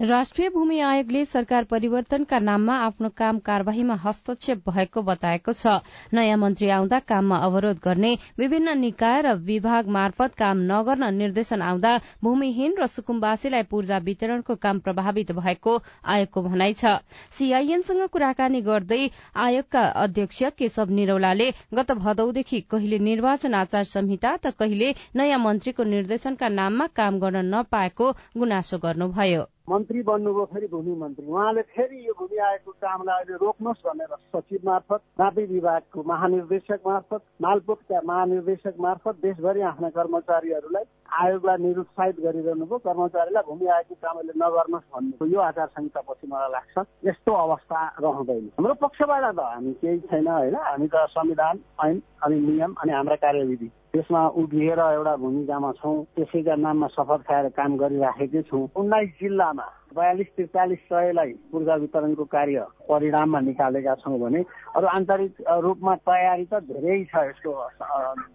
राष्ट्रिय 0.00 0.48
भूमि 0.48 0.78
आयोगले 0.80 1.24
सरकार 1.24 1.64
परिवर्तनका 1.70 2.38
नाममा 2.38 2.74
आफ्नो 2.84 3.08
काम 3.16 3.38
कार्यवाहीमा 3.38 3.94
हस्तक्षेप 4.04 4.68
भएको 4.68 5.02
बताएको 5.02 5.52
छ। 5.52 5.74
नयाँ 6.14 6.36
मन्त्री 6.38 6.68
आउँदा 6.72 6.98
काममा 7.04 7.36
अवरोध 7.38 7.80
गर्ने 7.84 8.14
विभिन्न 8.38 8.76
निकाय 8.78 9.20
र 9.22 9.34
विभाग 9.44 9.88
मार्फत 9.88 10.34
काम 10.38 10.62
नगर्न 10.72 11.12
निर्देशन 11.14 11.62
आउँदा 11.62 11.92
भूमिहीन 12.24 12.76
र 12.80 12.86
सुकुम्बासीलाई 12.86 13.62
पूर्जा 13.68 13.98
वितरणको 14.00 14.54
काम 14.56 14.78
प्रभावित 14.80 15.32
भएको 15.36 15.76
आयोगको 16.06 16.42
भनाइ 16.48 16.72
छ। 16.80 16.96
सीआईएनसँग 17.36 18.08
कुराकानी 18.08 18.60
गर्दै 18.62 19.02
आयोगका 19.36 19.84
अध्यक्ष 20.00 20.42
केशव 20.56 20.96
निरौलाले 20.96 21.52
गत 21.74 21.92
भदौदेखि 22.00 22.60
कहिले 22.70 22.98
निर्वाचन 23.04 23.54
आचार 23.54 23.84
संहिता 23.92 24.36
त 24.36 24.56
कहिले 24.58 24.94
नयाँ 25.16 25.44
मन्त्रीको 25.44 25.84
निर्देशनका 25.84 26.48
नाममा 26.48 26.86
काम 26.96 27.20
गर्न 27.20 27.46
नपाएको 27.54 28.12
गुनासो 28.38 28.78
गर्नुभयो। 28.80 29.44
मन्त्री 29.70 30.02
बन्नुभयो 30.02 30.44
फेरि 30.52 30.66
भूमि 30.66 30.94
मन्त्री। 31.00 31.26
उहाँले 31.26 31.62
फेरि 31.62 31.98
यो 32.06 32.12
भूमि 32.18 32.36
आयोगको 32.36 32.72
कामलाई 32.82 33.22
अहिले 33.22 33.34
रोक्नुहोस् 33.38 33.86
भनेर 33.86 34.14
सचिव 34.34 34.60
मार्फत 34.66 35.00
नापी 35.20 35.44
विभागको 35.46 36.02
महानिर्देशक 36.06 36.80
मार्फत 36.86 37.22
मालपोतका 37.42 38.00
महानिर्देशक 38.04 38.74
मार्फत 38.80 39.14
देशभरि 39.22 39.60
आफ्ना 39.70 39.88
कर्मचारीहरूलाई 39.90 40.84
आयोगलाई 41.20 41.56
निरुत्साहित 41.62 42.16
गरिरहनु 42.20 42.64
भयो 42.66 42.78
कर्मचारीलाई 42.88 43.42
भूमि 43.46 43.66
आयोगको 43.66 43.94
काम 44.02 44.16
अहिले 44.18 44.34
नगर्नुहोस् 44.42 44.90
भन्नु 44.94 45.26
यो 45.32 45.40
आचार 45.40 45.66
संहिता 45.66 46.00
पछि 46.08 46.26
मलाई 46.26 46.50
लाग्छ 46.50 46.86
यस्तो 47.06 47.32
अवस्था 47.32 47.80
रहँदैन। 48.02 48.46
हाम्रो 48.58 48.74
पक्षबाट 48.82 49.24
त 49.34 49.40
हामी 49.40 49.72
केही 49.82 49.98
छैन 50.10 50.26
होइन। 50.28 50.54
हामी 50.54 50.88
त 50.88 51.06
संविधान 51.14 51.58
ऐन 51.84 52.02
अनि 52.24 52.40
नियम 52.40 52.74
अनि 52.74 52.92
हाम्रा 52.92 53.16
कार्यविधि। 53.22 53.70
त्यसमा 53.92 54.22
उभिएर 54.40 54.78
एउटा 54.80 55.14
भूमिकामा 55.16 55.70
छौँ 55.78 55.96
त्यसैका 56.16 56.54
नाममा 56.56 56.86
शपथ 56.94 57.20
खाएर 57.26 57.48
काम 57.58 57.76
गरिराखेकै 57.76 58.42
छौँ। 58.48 58.68
उन्नाइस 58.76 59.10
जिल्लामा 59.20 59.66
बयालिस 59.96 60.28
त्रिचालिस 60.36 60.78
सयलाई 60.86 61.32
पूर्जा 61.50 61.74
वितरणको 61.82 62.24
कार्य 62.30 62.66
परिणाममा 62.88 63.40
निकालेका 63.50 63.94
छौँ 64.02 64.18
भने 64.20 64.40
अरू 64.76 64.86
आन्तरिक 64.86 65.32
रूपमा 65.66 65.94
तयारी 66.06 66.44
त 66.52 66.62
धेरै 66.70 67.02
छ 67.10 67.14
यसको 67.28 67.50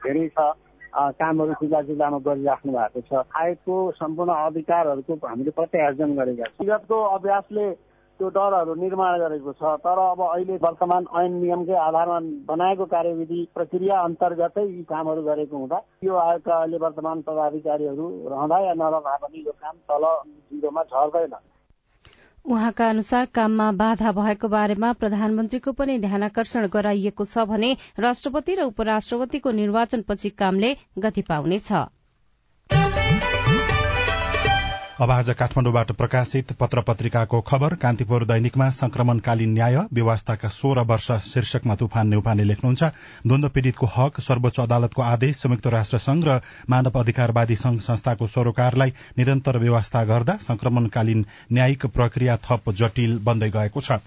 धेरै 0.04 0.28
छ 0.36 0.40
कामहरू 0.96 1.54
जिल्ला 1.62 1.82
जिल्लामा 1.88 2.18
गरिराख्नु 2.28 2.72
भएको 2.76 3.02
छ। 3.08 3.24
आयोगको 3.36 3.76
सम्पूर्ण 3.96 4.32
अधिकारहरूको 4.48 5.14
हामीले 5.24 5.52
प्रत्यार्जन 5.56 6.16
गरेका 6.20 6.46
छौँ। 6.52 6.66
विगतको 6.66 6.98
अभ्यासले 7.16 7.66
त्यो 8.20 8.28
डरहरू 8.32 8.74
निर्माण 8.76 9.18
गरेको 9.20 9.52
छ। 9.54 9.72
तर 9.84 10.00
अब 10.02 10.22
अहिले 10.26 10.56
वर्तमान 10.62 11.08
ऐन 11.22 11.32
नियमकै 11.40 11.76
आधारमा 11.86 12.20
बनाएको 12.48 12.86
कार्यविधि 12.94 13.40
प्रक्रिया 13.56 13.96
अन्तर्गतै 14.02 14.64
यी 14.68 14.84
कामहरू 14.90 15.22
गरेको 15.24 15.58
हुँदा 15.58 15.80
यो 16.04 16.14
आयोगका 16.18 16.54
अहिले 16.60 16.78
वर्तमान 16.86 17.22
पदाधिकारीहरू 17.28 18.06
रहँदा 18.32 18.60
या 18.66 18.74
नरहँदा 18.76 19.16
पनि 19.24 19.44
यो 19.48 19.52
काम 19.52 19.76
तल 19.90 20.06
जिरोमा 20.54 20.84
झर्दैन। 20.86 21.36
उहाँका 22.46 22.88
अनुसार 22.90 23.26
काममा 23.36 23.72
बाधा 23.74 24.12
भएको 24.12 24.48
बारेमा 24.48 24.92
प्रधानमन्त्रीको 24.94 25.72
पनि 25.74 25.98
ध्यानकर्षण 26.00 26.68
गराइएको 26.70 27.26
छ 27.26 27.46
भने 27.50 27.72
राष्ट्रपति 28.00 28.56
र 28.56 28.70
उपराष्ट्रपतिको 28.72 29.52
निर्वाचनपछि 29.52 30.30
कामले 30.40 30.76
गति 31.00 31.22
पाउनेछ। 31.30 31.72
अब 34.96 35.12
आज 35.12 35.30
काठमाडौँबाट 35.30 35.92
प्रकाशित 35.92 36.52
पत्र 36.60 36.82
पत्रिकाको 36.88 37.40
खबर 37.48 37.74
कान्तिपुर 37.76 38.24
दैनिकमा 38.26 38.70
संक्रमणकालीन 38.72 39.52
न्याय 39.54 39.76
व्यवस्थाका 39.94 40.50
सोह्र 40.50 40.82
वर्ष 40.88 41.12
शीर्षकमा 41.24 41.76
तुफान 41.76 42.08
नेउपाने 42.08 42.44
लेख्नुहुन्छ। 42.44 42.84
द्वन्द 43.28 43.50
पीड़ितको 43.52 43.88
हक 43.96 44.20
सर्वोच्च 44.20 44.60
अदालतको 44.60 45.02
आदेश 45.02 45.36
संयुक्त 45.38 45.68
राष्ट्र 45.68 45.98
संघ 46.00 46.24
र 46.28 46.40
मानव 46.70 47.00
अधिकारवादी 47.00 47.56
संघ 47.56 47.80
संस्थाको 47.82 48.28
सरोकारलाई 48.28 48.94
निरन्तर 49.18 49.58
व्यवस्था 49.60 50.04
गर्दा 50.06 50.38
संक्रमणकालीन 50.48 51.26
न्यायिक 51.52 51.86
प्रक्रिया 51.92 52.38
थप 52.48 52.72
जटिल 52.72 53.20
बन्दै 53.20 53.50
गएको 53.52 53.82
छ। 53.82 54.00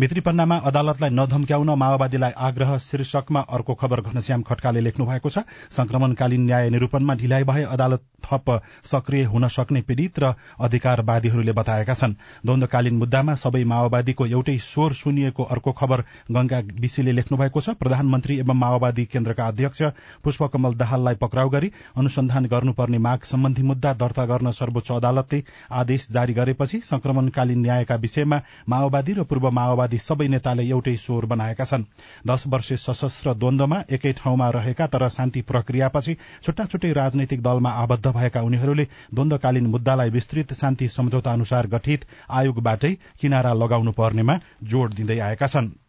भित्री 0.00 0.20
पन्नामा 0.20 0.56
अदालतलाई 0.66 1.10
नधम्क्याउन 1.10 1.68
माओवादीलाई 1.78 2.32
आग्रह 2.44 2.76
शीर्षकमा 2.78 3.40
अर्को 3.48 3.74
खबर 3.74 4.00
घनश्याम 4.02 4.42
खड्काले 4.42 4.80
लेख्नु 4.80 5.04
भएको 5.06 5.30
छ। 5.30 5.38
संक्रमणकालीन 5.70 6.44
न्याय 6.44 6.70
निरूपणमा 6.70 7.14
ढिलाइ 7.14 7.44
भए 7.44 7.62
अदालत 7.70 8.02
थप 8.24 8.50
सक्रिय 8.84 9.22
हुन 9.24 9.46
सक्ने 9.48 9.80
पीड़ित 9.82 10.18
र 10.18 10.34
अधिकारवादीहरूले 10.60 11.52
बताएका 11.52 11.94
छन्। 11.94 12.14
द्वन्दकालीन 12.42 12.96
मुद्दामा 12.96 13.34
सबै 13.34 13.62
माओवादीको 13.64 14.26
एउटै 14.26 14.56
स्वर 14.60 14.92
सुनिएको 14.94 15.42
अर्को 15.46 15.72
खबर 15.72 16.00
गंगा 16.30 16.58
विशीले 16.80 17.12
लेख्नु 17.12 17.38
भएको 17.38 17.60
छ। 17.60 17.78
प्रधानमन्त्री 17.78 18.38
एवं 18.40 18.58
माओवादी 18.58 19.04
केन्द्रका 19.14 19.46
अध्यक्ष 19.46 19.82
पुष्पकमल 20.24 20.74
दाहाललाई 20.74 21.14
पक्राउ 21.22 21.48
गरी 21.50 21.70
अनुसन्धान 21.96 22.50
गर्नुपर्ने 22.50 22.98
माग 22.98 23.30
सम्बन्धी 23.30 23.62
मुद्दा 23.62 23.94
दर्ता 24.02 24.26
गर्न 24.26 24.50
सर्वोच्च 24.52 24.90
अदालतले 24.92 25.42
आदेश 25.84 26.10
जारी 26.10 26.34
गरेपछि 26.34 26.80
संक्रमणकालीन 26.82 27.62
न्यायका 27.62 28.02
विषयमा 28.02 28.42
माओवादी 28.68 29.12
र 29.12 29.30
पूर्व 29.30 29.50
माओवादी 29.52 29.82
सबै 29.86 30.28
नेताले 30.28 30.64
एउटै 30.68 30.96
स्वर 30.96 31.26
बनाएका 31.26 31.64
छन्। 31.64 31.84
दश 32.26 32.46
वर्षे 32.46 32.76
सशस्त्र 32.76 33.34
द्वन्दमा 33.34 33.82
एकै 33.90 34.12
ठाउँमा 34.12 34.48
रहेका 34.50 34.86
तर 34.86 35.08
शान्ति 35.08 35.42
प्रक्रियापछि 35.42 36.16
छुट्टा 36.42 36.64
छुट्टै 36.64 36.92
राजनैतिक 36.92 37.42
दलमा 37.42 37.70
आबद्ध 37.84 38.06
भएका 38.08 38.42
उनीहरूले 38.42 38.88
द्वन्दकालीन 39.14 39.66
मुद्दालाई 39.66 40.10
विस्तृत 40.10 40.52
शान्ति 40.54 40.88
सम्झौता 40.88 41.32
अनुसार 41.32 41.66
गठित 41.66 42.04
आयोगबाटै 42.32 42.92
किनारा 43.20 43.52
लगाउनु 43.54 43.92
पर्नेमा 43.92 44.38
जोड़ 44.64 44.92
दिँदै 44.94 45.18
आएका 45.20 45.46
छन्। 45.46 45.83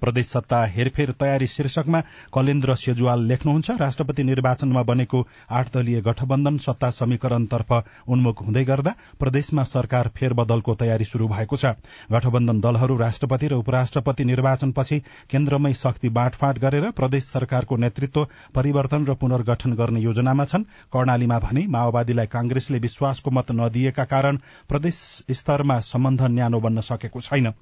प्रदेश 0.00 0.26
सत्ता 0.28 0.64
हेरफेर 0.66 1.10
तयारी 1.20 1.46
शीर्षकमा 1.46 2.00
कलेन्द्र 2.34 2.74
सेजुवाल 2.76 3.24
लेख्नुहुन्छ 3.26 3.70
राष्ट्रपति 3.80 4.24
निर्वाचनमा 4.24 4.82
बनेको 4.84 5.26
आठ 5.50 5.72
दलीय 5.74 6.00
गठबन्धन 6.02 6.58
सत्ता 6.58 6.90
समीकरणतर्फ 6.92 7.72
उन्मुख 8.08 8.42
हुँदै 8.42 8.64
गर्दा 8.64 8.94
प्रदेशमा 9.20 9.62
सरकार 9.64 10.08
फेरबदलको 10.16 10.74
तयारी 10.74 11.04
शुरू 11.04 11.28
भएको 11.28 11.56
छ। 11.56 11.74
गठबन्धन 12.12 12.60
दलहरू 12.60 12.96
राष्ट्रपति 12.96 13.48
र 13.48 13.54
उपराष्ट्रपति 13.56 14.24
निर्वाचनपछि 14.24 14.98
केन्द्रमै 15.30 15.72
शक्ति 15.74 16.08
बाँडफाँड 16.10 16.58
गरेर 16.58 16.90
प्रदेश 16.92 17.24
सरकारको 17.26 17.76
नेतृत्व 17.76 18.26
परिवर्तन 18.54 19.06
र 19.06 19.14
पुनर्गठन 19.16 19.72
गर्ने 19.74 20.00
योजनामा 20.00 20.44
छन्। 20.44 20.64
कर्णालीमा 20.92 21.38
भने 21.40 21.66
माओवादीलाई 21.68 22.26
कांग्रेसले 22.26 22.78
विश्वासको 22.78 23.30
मत 23.30 23.52
नदिएका 23.52 24.04
कारण 24.06 24.38
प्रदेश 24.68 24.96
स्तरमा 25.32 25.78
सम्बन्ध 25.82 26.22
न्यानो 26.30 26.60
बन्न 26.60 26.80
सकेको 26.82 27.20
छैन। 27.20 27.52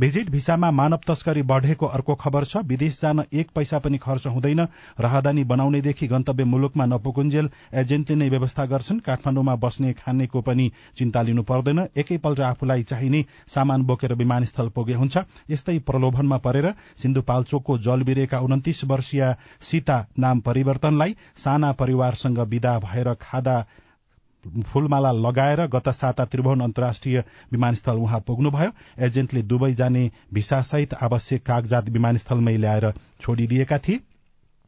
भिजिट 0.00 0.30
भिसामा 0.30 0.70
मानव 0.72 1.00
तस्करी 1.06 1.42
बढ़ेको 1.44 1.79
रहेको 1.80 1.86
अर्को 1.88 2.14
खबर 2.14 2.44
छ। 2.44 2.56
विदेश 2.60 3.00
जान 3.00 3.24
एक 3.32 3.50
पैसा 3.54 3.78
पनि 3.78 3.98
खर्च 3.98 4.26
हुँदैन। 4.26 4.60
राहदानी 5.00 5.44
बनाउनेदेखि 5.44 6.06
गन्तव्य 6.06 6.44
मुलुकमा 6.44 6.84
नपुकुन्जेल 6.86 7.50
एजेन्टले 7.74 8.16
नै 8.16 8.28
व्यवस्था 8.28 8.66
गर्छन्। 8.66 9.00
काठमाण्डुमा 9.00 9.54
बस्ने 9.56 9.92
खानेको 9.94 10.40
पनि 10.40 10.70
चिन्ता 10.96 11.22
लिनु 11.22 11.42
पर्दैन। 11.42 11.88
एकैपल्ट 11.96 12.40
आफूलाई 12.42 12.82
चाहिने 12.84 13.24
सामान 13.48 13.82
बोकेर 13.82 14.14
विमानस्थल 14.14 14.68
पुगे 14.68 14.94
हुन्छ। 14.94 15.16
यस्तै 15.50 15.78
प्रलोभनमा 15.80 16.38
परेर 16.38 16.74
सिन्धुपाल्चोकको 16.96 17.78
जलबिरेका 17.80 18.40
उन्तिस 18.40 18.84
वर्षीय 18.84 19.34
सीता 19.60 20.06
नाम 20.18 20.40
परिवर्तनलाई 20.40 21.16
साना 21.36 21.72
परिवारसँग 21.72 22.38
विदा 22.50 22.78
भएर 22.80 23.14
खादा 23.20 23.56
फूलमाला 24.44 25.12
लगाएर 25.12 25.66
गत 25.66 25.88
साता 25.88 26.24
त्रिभुवन 26.24 26.60
अन्तर्राष्ट्रिय 26.60 27.24
विमानस्थल 27.52 27.96
उहाँ 27.96 28.20
पुग्नुभयो। 28.20 28.70
एजेन्टले 29.06 29.42
दुवै 29.42 29.72
जाने 29.74 30.10
भिसासहित 30.34 30.94
आवश्यक 31.02 31.46
कागजात 31.46 31.88
विमानस्थलमै 31.88 32.56
ल्याएर 32.56 32.90
छोडिदिएका 33.20 33.78
थिए। 33.78 34.00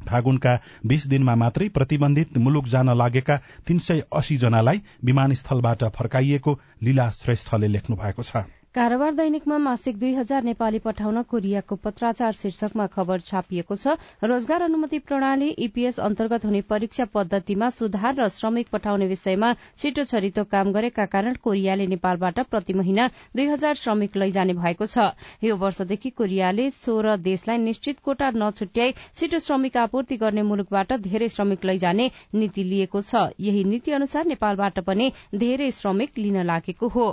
फागुनका 0.00 0.58
बीस 0.86 1.06
दिनमा 1.06 1.34
मात्रै 1.34 1.68
प्रतिबन्धित 1.68 2.38
मुलुक 2.38 2.66
जान 2.68 2.90
लागेका 2.96 3.36
तीन 3.66 3.78
सय 3.78 4.02
अस्सी 4.12 4.36
जनालाई 4.36 4.82
विमानस्थलबाट 5.04 5.84
फर्काइएको 5.96 6.58
लीला 6.82 7.10
श्रेष्ठले 7.10 7.68
लेख्नु 7.68 7.96
भएको 7.96 8.22
छ। 8.22 8.44
कारोबार 8.74 9.12
दैनिकमा 9.12 9.56
मासिक 9.58 9.98
दुई 9.98 10.12
हजार 10.14 10.42
नेपाली 10.42 10.78
पठाउन 10.78 11.22
कोरियाको 11.30 11.76
पत्राचार 11.76 12.32
शीर्षकमा 12.32 12.86
खबर 12.88 13.20
छापिएको 13.20 13.76
छ। 13.76 13.96
रोजगार 14.24 14.62
अनुमति 14.62 14.98
प्रणाली 15.00 15.48
ईपीएस 15.58 15.98
अन्तर्गत 16.00 16.44
हुने 16.44 16.60
परीक्षा 16.64 17.04
पद्धतिमा 17.12 17.68
सुधार 17.70 18.14
र 18.16 18.28
श्रमिक 18.32 18.68
पठाउने 18.72 19.06
विषयमा 19.06 19.52
छिटो 19.78 20.04
छरितो 20.04 20.44
काम 20.48 20.72
गरेका 20.72 21.04
कारण 21.06 21.34
कोरियाले 21.44 21.86
नेपालबाट 21.86 22.40
प्रति 22.48 22.72
महिना 22.74 23.08
दुई 23.36 23.46
हजार 23.46 23.74
श्रमिक 23.76 24.16
लैजाने 24.16 24.54
भएको 24.56 24.86
छ। 24.86 25.12
यो 25.44 25.56
वर्षदेखि 25.58 26.10
कोरियाले 26.12 26.70
सोह्र 26.72 27.16
देशलाई 27.18 27.58
निश्चित 27.58 28.00
कोटा 28.00 28.30
नछुट्याई 28.36 28.94
छिटो 29.16 29.38
श्रमिक 29.40 29.76
आपूर्ति 29.76 30.16
गर्ने 30.16 30.42
मुलुकबाट 30.48 30.92
धेरै 31.02 31.28
श्रमिक 31.28 31.64
लैजाने 31.64 32.10
नीति 32.34 32.64
लिएको 32.64 33.00
छ। 33.02 33.28
यही 33.40 33.64
नीति 33.64 33.92
अनुसार 33.92 34.24
नेपालबाट 34.26 34.80
पनि 34.80 35.12
धेरै 35.36 35.70
श्रमिक 35.72 36.18
लिन 36.18 36.42
लागेको 36.46 36.88
हो। 36.88 37.06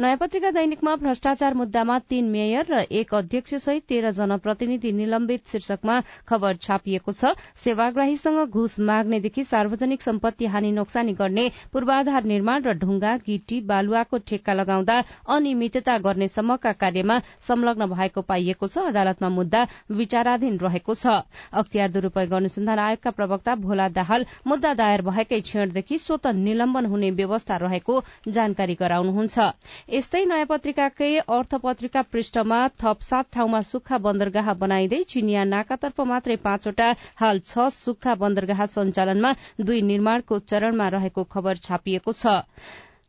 नयाँ 0.00 0.16
पत्रिका 0.16 0.50
दैनिकमा 0.50 0.94
भ्रष्टाचार 0.96 1.54
मुद्दामा 1.54 1.98
तीन 2.08 2.28
मेयर 2.30 2.66
र 2.70 2.78
एक 2.90 3.14
अध्यक्ष 3.14 3.54
सहित 3.54 3.84
तेह्र 3.88 4.10
जनप्रतिनिधि 4.12 4.92
निलम्बित 4.92 5.46
शीर्षकमा 5.46 6.00
खबर 6.28 6.56
छापिएको 6.58 7.12
छ। 7.12 7.32
सेवाग्राहीसँग 7.56 8.38
घुस 8.48 8.78
माग्नेदेखि 8.80 9.44
सार्वजनिक 9.44 10.02
सम्पत्ति 10.02 10.46
हानि 10.46 10.72
नोक्सानी 10.72 11.12
गर्ने 11.14 11.44
पूर्वाधार 11.72 12.24
निर्माण 12.24 12.62
र 12.62 12.72
ढुङ्गा 12.80 13.16
गिटी 13.26 13.60
बालुवाको 13.62 14.18
ठेक्का 14.18 14.52
लगाउँदा 14.54 14.96
अनियमितता 15.28 15.98
गर्ने 16.00 16.28
सम्मका 16.30 16.72
कार्यमा 16.80 17.18
संलग्न 17.48 17.86
भएको 17.92 18.22
पाइएको 18.22 18.66
छ। 18.66 18.78
अदालतमा 18.90 19.28
मुद्दा 19.30 19.66
विचाराधीन 19.92 20.58
रहेको 20.58 20.94
छ। 20.94 21.20
अख्तियार 21.54 21.90
दुरूपयोग 21.90 22.32
अनुसन्धान 22.32 22.78
आयोगका 22.80 23.10
प्रवक्ता 23.10 23.54
भोला 23.60 23.88
दाहाल 23.92 24.26
मुद्दा 24.46 24.74
दायर 24.74 25.02
भएकै 25.04 25.40
क्षणदेखि 25.40 25.98
स्वत 26.00 26.26
निलम्बन 26.40 26.86
हुने 26.86 27.10
व्यवस्था 27.12 27.56
रहेको 27.60 28.02
जानकारी 28.28 28.74
गराउनुहुन्छ। 28.80 29.49
यस्तै 29.94 30.22
नयाँ 30.32 30.48
पत्रिकाकै 30.50 31.10
अर्थ 31.36 31.60
पत्रिका 31.64 32.02
पृष्ठमा 32.12 32.60
थप 32.82 33.06
सात 33.06 33.30
ठाउँमा 33.34 33.60
सुक्खा 33.68 33.98
बन्दरगाह 34.06 34.52
बनाइँदै 34.60 35.02
चिनिया 35.14 35.44
नाकातर्फ 35.52 36.06
मात्रै 36.12 36.36
पाँचवटा 36.44 36.90
हाल 37.22 37.42
छ 37.44 37.68
सुक्खा 37.76 38.14
बन्दरगाह 38.24 38.66
सञ्चालनमा 38.74 39.32
दुई 39.62 39.80
निर्माणको 39.88 40.38
चरणमा 40.50 40.88
रहेको 40.96 41.24
खबर 41.32 41.64
छापिएको 41.64 42.18
छ। 42.20 42.40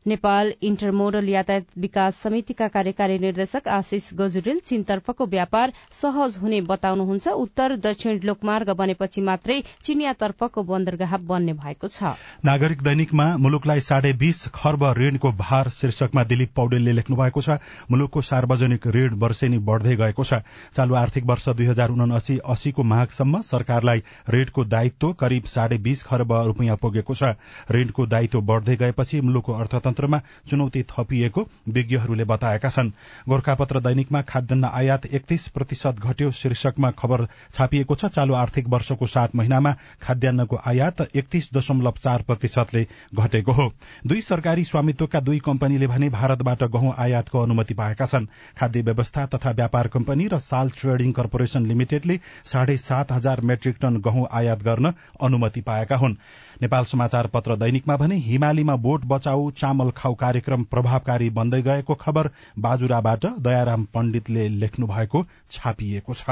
नेपाल 0.05 0.51
इन्टरमोडल 0.61 1.27
यातायात 1.29 1.65
विकास 1.77 2.15
समितिका 2.17 2.67
कार्यकारी 2.67 3.17
निर्देशक 3.19 3.67
आशिष 3.69 4.09
गजुरेल 4.17 4.59
चीनतर्फको 4.59 5.25
व्यापार 5.27 5.73
सहज 5.91 6.37
हुने 6.41 6.61
बताउनुहुन्छ। 6.63 7.27
उत्तर 7.27 7.75
दक्षिण 7.77 8.19
लोकमार्ग 8.23 8.69
बनेपछि 8.73 9.21
मात्रै 9.21 9.59
चिनियातर्फको 9.83 10.63
बन्दरगाह 10.63 11.17
बन्ने 11.23 11.53
भएको 11.53 11.87
छ। 11.87 12.17
नागरिक 12.41 12.81
दैनिकमा 12.81 13.27
मुलुकलाई 13.37 13.79
साढे 13.81 14.13
बीस 14.17 14.47
खर्ब 14.55 14.85
ऋणको 14.97 15.31
भार 15.37 15.69
शीर्षकमा 15.69 16.23
दिलीप 16.23 16.53
पौडेलले 16.55 16.93
लेख्नु 16.93 17.17
भएको 17.17 17.41
छ। 17.41 17.61
मुलुकको 17.91 18.21
सार्वजनिक 18.23 18.87
ऋण 18.87 19.19
वर्षेनी 19.21 19.61
बढ़दै 19.61 19.95
गएको 20.01 20.23
छ। 20.23 20.41
चालू 20.73 20.95
आर्थिक 20.95 21.25
वर्ष 21.25 21.49
दुई 21.51 21.65
हजार 21.67 21.89
उनासी 21.91 22.39
अस्सीको 22.47 22.83
माघसम्म 22.85 23.41
सरकारलाई 23.43 24.03
ऋणको 24.31 24.65
दायित्व 24.65 25.13
करिब 25.21 25.45
साढे 25.45 25.77
बीस 25.77 26.03
खर्ब 26.09 26.33
रूपियाँ 26.49 26.81
पुगेको 26.81 27.13
छ। 27.13 27.37
ऋणको 27.71 28.05
दायित्व 28.07 28.41
बढ़दै 28.41 28.75
गएपछि 28.81 29.21
मुलुकको 29.21 29.53
अर्थतन्त्र 29.53 29.89
अर्थतन्त्रमा 29.91 30.19
चुनौती 30.49 30.83
थपिएको 30.83 31.47
विज्ञहरूले 31.67 32.23
बताएका 32.23 32.69
छन्। 32.69 32.91
गोर्खापत्र 33.29 33.79
दैनिकमा 33.81 34.21
खाद्यान्न 34.23 34.65
आयात 34.65 35.05
एकतीस 35.07 35.47
प्रतिशत 35.47 35.99
घट्यो 35.99 36.31
शीर्षकमा 36.31 36.91
खबर 36.91 37.25
छापिएको 37.53 37.95
छ। 37.95 38.05
चालू 38.07 38.33
आर्थिक 38.33 38.67
वर्षको 38.67 39.05
सात 39.05 39.35
महिनामा 39.35 39.75
खाद्यान्नको 40.01 40.59
आयात 40.65 41.01
एकतीस 41.15 41.49
दशमलव 41.53 41.95
चार 41.99 42.21
प्रतिशतले 42.23 42.85
घटेको 43.15 43.51
हो। 43.51 43.71
दुई 44.07 44.21
सरकारी 44.21 44.63
स्वामित्वका 44.63 45.19
दुई 45.19 45.39
कम्पनीले 45.39 45.87
भने 45.87 46.09
भारतबाट 46.09 46.63
गहुँ 46.65 46.93
आयातको 46.97 47.39
अनुमति 47.39 47.73
पाएका 47.73 48.05
छन्। 48.05 48.27
खाद्य 48.57 48.81
व्यवस्था 48.81 49.25
तथा 49.27 49.51
व्यापार 49.51 49.87
कम्पनी 49.87 50.27
र 50.27 50.39
साल 50.39 50.69
ट्रेडिङ 50.71 51.11
कर्पोरेशन 51.11 51.65
लिमिटेडले 51.65 52.19
साढे 52.45 52.77
सात 52.79 53.11
हजार 53.11 53.41
मेट्रिक 53.41 53.77
टन 53.81 53.97
गहुँ 54.01 54.27
आयात 54.31 54.63
गर्न 54.63 54.93
अनुमति 55.21 55.61
पाएका 55.61 55.95
हुन्। 55.95 56.15
नेपाल 56.61 56.83
समाचार 56.85 57.27
पत्र 57.27 57.55
दैनिकमा 57.55 57.95
भने 57.97 58.15
हिमालीमा 58.21 58.75
बोट 58.77 59.05
बचाउ 59.05 59.49
चामल 59.51 59.80
खाउ 59.89 60.13
कार्यक्रम 60.13 60.63
प्रभावकारी 60.63 61.29
बन्दै 61.29 61.61
गएको 61.61 61.95
खबर 61.95 62.29
बाजुराबाट 62.59 63.25
दयाराम 63.25 63.83
पण्डितले 63.85 64.49
लेख्नु 64.49 64.87
भएको 64.87 65.25
छापिएको 65.51 66.13
छ। 66.13 66.23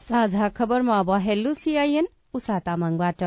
साझा 0.00 0.48
खबरमा 0.48 0.98
अब 0.98 1.10
हेल्लो 1.10 1.54
सीआईएन 1.54 2.08
उषा 2.34 2.58
तामाङबाट। 2.58 3.22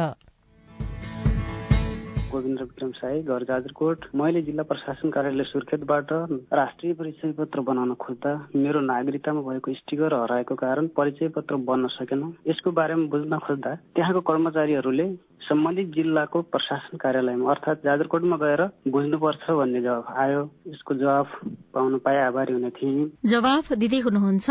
गोविन्द 2.32 2.60
विक्रम 2.62 2.92
साई 2.94 3.22
घर 3.24 3.44
जाजरकोट 3.44 4.06
मैले 4.16 4.42
जिल्ला 4.48 4.64
प्रशासन 4.70 5.10
कार्यालय 5.10 5.44
सुर्खेतबाट 5.52 6.12
राष्ट्रिय 6.54 6.94
परिचय 7.00 7.32
पत्र 7.40 7.62
बनाउन 7.70 7.94
खोज्दा 8.04 8.34
मेरो 8.56 8.80
नागरिकतामा 8.86 9.42
भएको 9.48 9.74
स्टिकर 9.74 10.14
हराएको 10.14 10.56
कारण 10.56 10.88
परिचय 10.98 11.28
पत्र 11.38 11.56
बन्न 11.70 11.88
सकेन। 11.96 12.22
यसको 12.48 12.72
बारेमा 12.72 13.10
बुझ्न 13.10 13.38
खोज्दा 13.48 13.76
त्यहाँको 13.96 14.22
कर्मचारीहरूले 14.30 15.08
सम्बन्धित 15.50 15.88
जिल्लाको 15.96 16.42
प्रशासन 16.54 16.98
कार्यालयमा 17.02 17.50
अर्थात् 17.52 17.84
जाजरकोटमा 17.86 18.38
गएर 18.38 18.62
बुझ्नुपर्छ 18.94 19.50
भन्ने 19.60 19.82
जवाफ 19.82 20.14
आयो। 20.24 20.42
यसको 20.70 20.94
जवाफ 21.02 21.28
पाउन 21.74 21.98
पाए 22.06 22.20
आभारी 22.28 22.54
हुने 22.54 22.70
थिए। 22.78 23.10
जवाफ 23.26 23.74
दिँदै 23.74 24.00
हुनुहुन्छ 24.06 24.48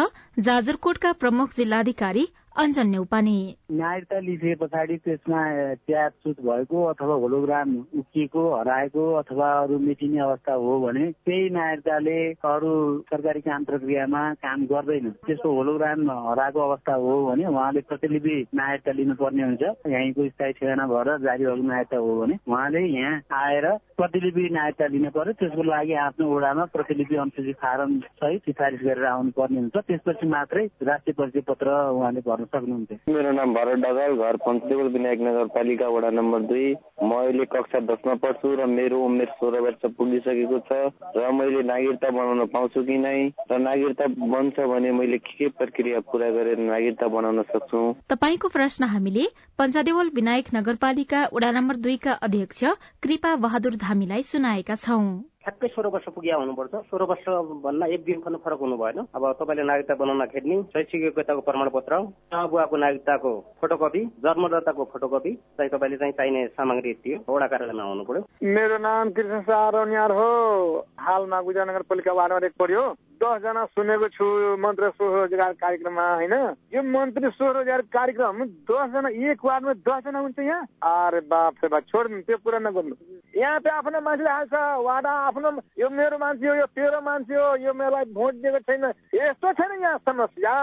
जाजरकोटका 0.48 1.12
प्रमुख 1.22 1.54
जिल्लाधिकारी 1.56 2.26
अञ्जन 2.58 2.86
नेउपाने। 2.90 3.38
नागरिकता 3.70 4.18
लिइसके 4.18 4.54
पछाडि 4.60 4.96
त्यसमा 4.98 5.40
च्यापचुत 5.86 6.40
भएको 6.42 6.84
अथवा 6.84 7.14
होलोग्राम 7.22 7.76
उकिएको 7.98 8.42
हराएको 8.54 9.04
अथवा 9.14 9.50
अरू 9.58 9.78
मेटिने 9.78 10.18
अवस्था 10.20 10.52
हो 10.58 10.78
भने 10.82 11.04
त्यही 11.26 11.50
नागरिकताले 11.54 12.18
अरू 12.50 12.72
सरकारी 13.10 13.40
काम 13.40 13.64
प्रक्रियामा 13.64 14.22
काम 14.42 14.64
गर्दैन। 14.72 15.10
त्यस्तो 15.26 15.52
होलोग्राम 15.54 16.10
हराएको 16.10 16.60
अवस्था 16.60 16.94
हो 16.94 17.14
भने 17.26 17.46
उहाँले 17.46 17.80
प्रतिलिपि 17.86 18.34
नागरिकता 18.54 18.92
लिनुपर्ने 18.98 19.42
हुन्छ। 19.42 19.62
यहीँको 19.94 20.28
स्थायी 20.28 20.52
ठेगाना 20.58 20.86
भएर 20.90 21.16
जारी 21.26 21.44
भएको 21.46 21.62
नागरिकता 21.62 21.96
हो 21.96 22.18
भने 22.20 22.38
उहाँले 22.42 22.82
यहाँ 22.88 23.22
आएर 23.44 23.66
प्रतिलिपि 23.98 24.48
नागरिकता 24.58 24.86
लिनु 24.96 25.10
पर्यो। 25.14 25.32
त्यसको 25.38 25.62
लागि 25.62 25.94
आफ्नो 26.08 26.26
ओडामा 26.34 26.64
प्रतिलिपि 26.74 27.22
अनुसूची 27.22 27.52
फारम 27.62 27.98
सहित 28.18 28.42
सिफारिस 28.50 28.82
गरेर 28.82 29.06
आउनु 29.14 29.30
पर्ने 29.38 29.58
हुन्छ। 29.60 29.76
त्यसपछि 29.78 30.26
मात्रै 30.26 30.66
राष्ट्रिय 30.82 31.14
परिचय 31.18 31.46
पत्र 31.46 31.78
उहाँले 31.94 32.26
भर्न 32.26 32.46
सक्नुहुन्थ्यो 32.52 33.14
मेरो 33.14 33.32
नाम 33.32 33.54
भरत 33.54 33.78
डगाल 33.84 34.16
घर 34.16 34.36
पञ्चदेवल 34.46 34.88
विनायक 34.96 35.20
नगरपालिका 35.20 35.88
वडा 35.88 36.10
नम्बर 36.18 36.40
दुई। 36.50 36.66
म 37.02 37.10
अहिले 37.18 37.44
कक्षा 37.54 37.80
दसमा 37.88 38.14
पढ्छु 38.24 38.54
र 38.60 38.66
मेरो 38.68 38.98
उमेर 39.04 39.28
सोह्र 39.38 39.60
वर्ष 39.66 39.82
पुगिसकेको 39.98 40.58
छ 40.68 40.80
र 41.16 41.30
मैले 41.32 41.62
नागरिकता 41.62 42.10
बनाउन 42.10 42.44
पाउँछु 42.54 42.82
कि 42.84 42.98
नै? 42.98 43.18
र 43.50 43.58
नागरिकता 43.58 44.06
बन्छ 44.34 44.56
भने 44.72 44.92
मैले 44.92 45.18
के 45.18 45.36
के 45.38 45.48
प्रक्रिया 45.58 46.00
पूरा 46.10 46.30
गरेर 46.30 46.58
नागरिकता 46.58 47.08
बनाउन 47.08 47.42
सक्छु? 47.52 47.80
तपाईँको 48.10 48.48
प्रश्न 48.48 48.84
हामीले 48.88 49.24
पञ्चादेवल 49.58 50.10
विनायक 50.14 50.54
नगरपालिका 50.54 51.20
वडा 51.32 51.50
नम्बर 51.50 51.76
दुईका 51.86 52.12
अध्यक्ष 52.26 52.64
कृपा 53.02 53.34
बहादुर 53.36 53.74
धामीलाई 53.86 54.22
सुनाएका 54.22 54.74
छौं। 54.74 55.04
ठ्याक्कै 55.42 55.68
सोह्र 55.68 55.88
वर्ष 55.88 56.06
पुगिया 56.14 56.36
हुनुपर्छ। 56.36 56.74
सोह्र 56.90 57.04
वर्ष 57.08 57.24
भन्दा 57.64 57.86
एक 57.94 58.04
दिन 58.04 58.20
पनि 58.20 58.38
फरक 58.44 58.60
हुनु 58.60 58.76
भएन। 58.76 58.98
अब 59.14 59.24
तपाईँले 59.38 59.62
नागरिकता 59.64 59.94
बनाउन 59.94 60.24
खेद्ने 60.34 60.56
शैक्षिक 60.74 61.02
योग्यताको 61.02 61.40
प्रमाणपत्र 61.48 61.94
बुवाको 62.52 62.76
नागरिकताको 62.76 63.32
फोटोकपी 63.60 64.04
जन्मदाताको 64.24 64.84
फोटोकपी 64.92 65.32
चाहिँ 65.56 65.70
तपाईँले 65.70 65.96
चाहिँ 65.96 66.12
चाहिने 66.18 66.46
सामग्री 66.58 66.94
थियो 67.00 67.22
वडा 67.24 67.46
कार्यालयमा 67.48 67.82
आउनु 67.82 68.04
पर्यो। 68.04 68.22
मेरो 68.44 68.78
नाम 68.82 69.10
कृष्ण 69.14 69.40
सारोनियार 69.46 70.10
हो। 70.12 70.30
हालमा 71.06 71.40
गुजरात 71.40 71.68
नगरपालिका 71.68 72.12
वार्ड 72.12 72.32
नम्बर 72.32 72.46
एक 72.46 72.58
पर्यो। 72.58 72.82
दसजना 73.18 73.64
सुनेको 73.74 74.08
छु 74.08 74.24
मन्त्री 74.62 74.88
स्वरोजगार 74.96 75.52
कार्यक्रममा 75.62 76.06
होइन? 76.14 76.34
यो 76.74 76.82
मन्त्री 76.82 77.30
स्वरोजगार 77.34 77.80
कार्यक्रम 77.90 78.44
दसजना 78.70 79.08
एक 79.30 79.44
वार्डमा 79.44 79.72
दसजना 79.88 80.18
हुन्छ 80.18 80.38
यहाँ? 80.38 80.62
अरे 80.82 81.20
बाप 81.26 81.54
रे 81.64 81.68
बाप 81.68 81.84
छोड्नु 81.90 82.20
त्यो 82.22 82.36
पुरा 82.44 82.58
नगर्नु। 82.58 82.94
यहाँ 83.36 83.60
त 83.60 83.66
आफ्नो 83.78 84.00
मान्छेले 84.00 84.30
हाल्छ 84.30 84.54
वाडा 84.86 85.12
आफ्नो 85.26 85.50
यो 85.78 85.88
मेरो 85.90 86.18
मान्छे 86.18 86.46
हो 86.48 86.54
यो 86.54 86.66
तेरो 86.72 87.00
मान्छे 87.00 87.34
हो 87.34 87.48
यो 87.66 87.72
मलाई 87.74 88.04
भोट 88.14 88.34
दिएको 88.42 88.58
छैन। 88.66 88.84
यस्तो 89.14 89.52
छैन 89.52 89.72
यहाँ 89.82 89.98
समस्या। 90.08 90.54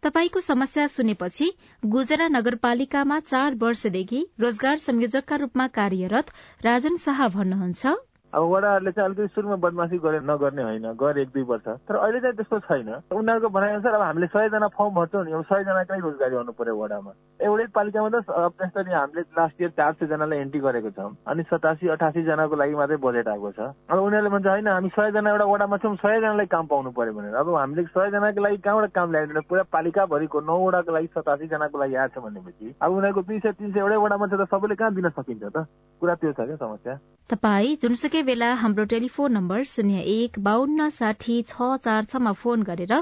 तपाईँको 0.00 0.40
समस्या 0.40 0.86
सुनेपछि 0.86 1.46
गुजरा 1.84 2.28
नगरपालिकामा 2.28 3.18
चार 3.20 3.54
वर्षदेखि 3.62 4.20
रोजगार 4.40 4.76
संयोजकका 4.80 5.36
रूपमा 5.36 5.66
कार्यरत 5.76 6.30
राजन 6.64 6.96
शाह 6.96 7.28
भन्नुहुन्छ। 7.36 7.86
अब 8.30 8.42
वडाहरूले 8.50 8.90
चाहिँ 8.92 9.08
अलिकति 9.10 9.34
सुरुमा 9.34 9.56
बदमासी 9.58 9.98
गरे 9.98 10.18
नगर्ने 10.22 10.62
होइन 10.62 10.86
गरे 10.94 11.22
एक 11.22 11.28
दुई 11.34 11.42
वर्ष। 11.50 11.66
तर 11.88 11.96
अहिले 11.96 12.20
चाहिँ 12.20 12.36
त्यस्तो 12.36 12.58
छैन। 12.66 12.88
उनीहरूको 13.10 13.48
भनाइअनुसार 13.50 13.94
अब 13.94 14.02
हामीले 14.02 14.26
सयजना 14.30 14.68
फर्म 14.70 14.92
भर्छौँ 14.94 15.24
नि 15.26 15.32
अब 15.32 15.42
सयजनाकै 15.50 15.98
रोजगारी 15.98 16.34
आउनु 16.36 16.52
पर्यो 16.54 16.74
वडामा। 16.78 17.12
एउटै 17.42 17.66
पालिकामा 17.74 18.08
त 18.14 18.18
त्यसरी 18.30 18.92
हामीले 18.92 19.22
लास्ट 19.34 19.60
इयर 19.60 19.70
चार 19.74 19.92
सयजनालाई 19.98 20.38
एन्ट्री 20.38 20.60
गरेको 20.60 20.90
छौँ 20.94 21.10
अनि 21.26 21.42
सतासी 21.50 21.88
अठासी 21.90 22.22
जनाको 22.22 22.54
लागि 22.54 22.74
मात्रै 22.78 22.96
बजेट 23.02 23.28
आएको 23.28 23.50
छ। 23.50 23.60
अब 23.90 23.98
उनीहरूले 23.98 24.30
भन्छ 24.30 24.46
होइन 24.46 24.68
हामी 24.68 24.88
सयजना 24.94 25.30
एउटा 25.30 25.46
वडामा 25.50 25.76
छौँ 25.82 25.94
सयजनालाई 25.98 26.46
काम 26.54 26.66
पाउनु 26.70 26.90
पर्यो 26.94 27.12
भनेर। 27.18 27.34
अब 27.34 27.48
हामीले 27.50 27.82
सयजनाको 27.90 28.40
लागि 28.40 28.56
कहाँबाट 28.62 28.92
काम 28.94 29.08
ल्याइदिनु 29.10 29.42
पुरा 29.50 29.62
पालिकाभरिको 29.74 30.38
नौवटाको 30.46 30.90
लागि 30.94 31.08
सतासी 31.18 31.46
जनाको 31.50 31.76
लागि 31.82 31.94
आएको 31.98 32.14
छ 32.14 32.24
भनेपछि। 32.24 32.74
अब 32.78 32.90
उनीहरूको 32.94 33.22
दुई 33.26 33.38
सय 33.42 33.52
तिन 33.58 33.72
सय 33.74 33.80
एउटै 33.80 33.98
वडामा 33.98 34.26
छ 34.30 34.34
त 34.38 34.46
सबैले 34.54 34.74
कहाँ 34.78 34.94
दिन 34.94 35.08
सकिन्छ 35.18 35.44
त? 35.50 35.66
कुरा 36.00 36.14
त्यो 36.14 36.32
छ 36.32 36.40
क्या 36.46 36.56
समस्या। 36.56 36.94
तपाईँ 37.30 37.76
जुनसुकै 37.82 38.19
जुनसुकै 38.20 38.32
बेला 38.32 38.48
हाम्रो 38.60 38.84
टेलिफोन 38.84 39.32
नम्बर 39.32 39.62
शून्य 39.64 40.00
एक 40.14 40.32
बान्न 40.44 40.88
साठी 40.92 41.36
छ 41.48 41.68
चार 41.84 42.04
छमा 42.10 42.32
फोन 42.36 42.66
गरेर 42.68 42.92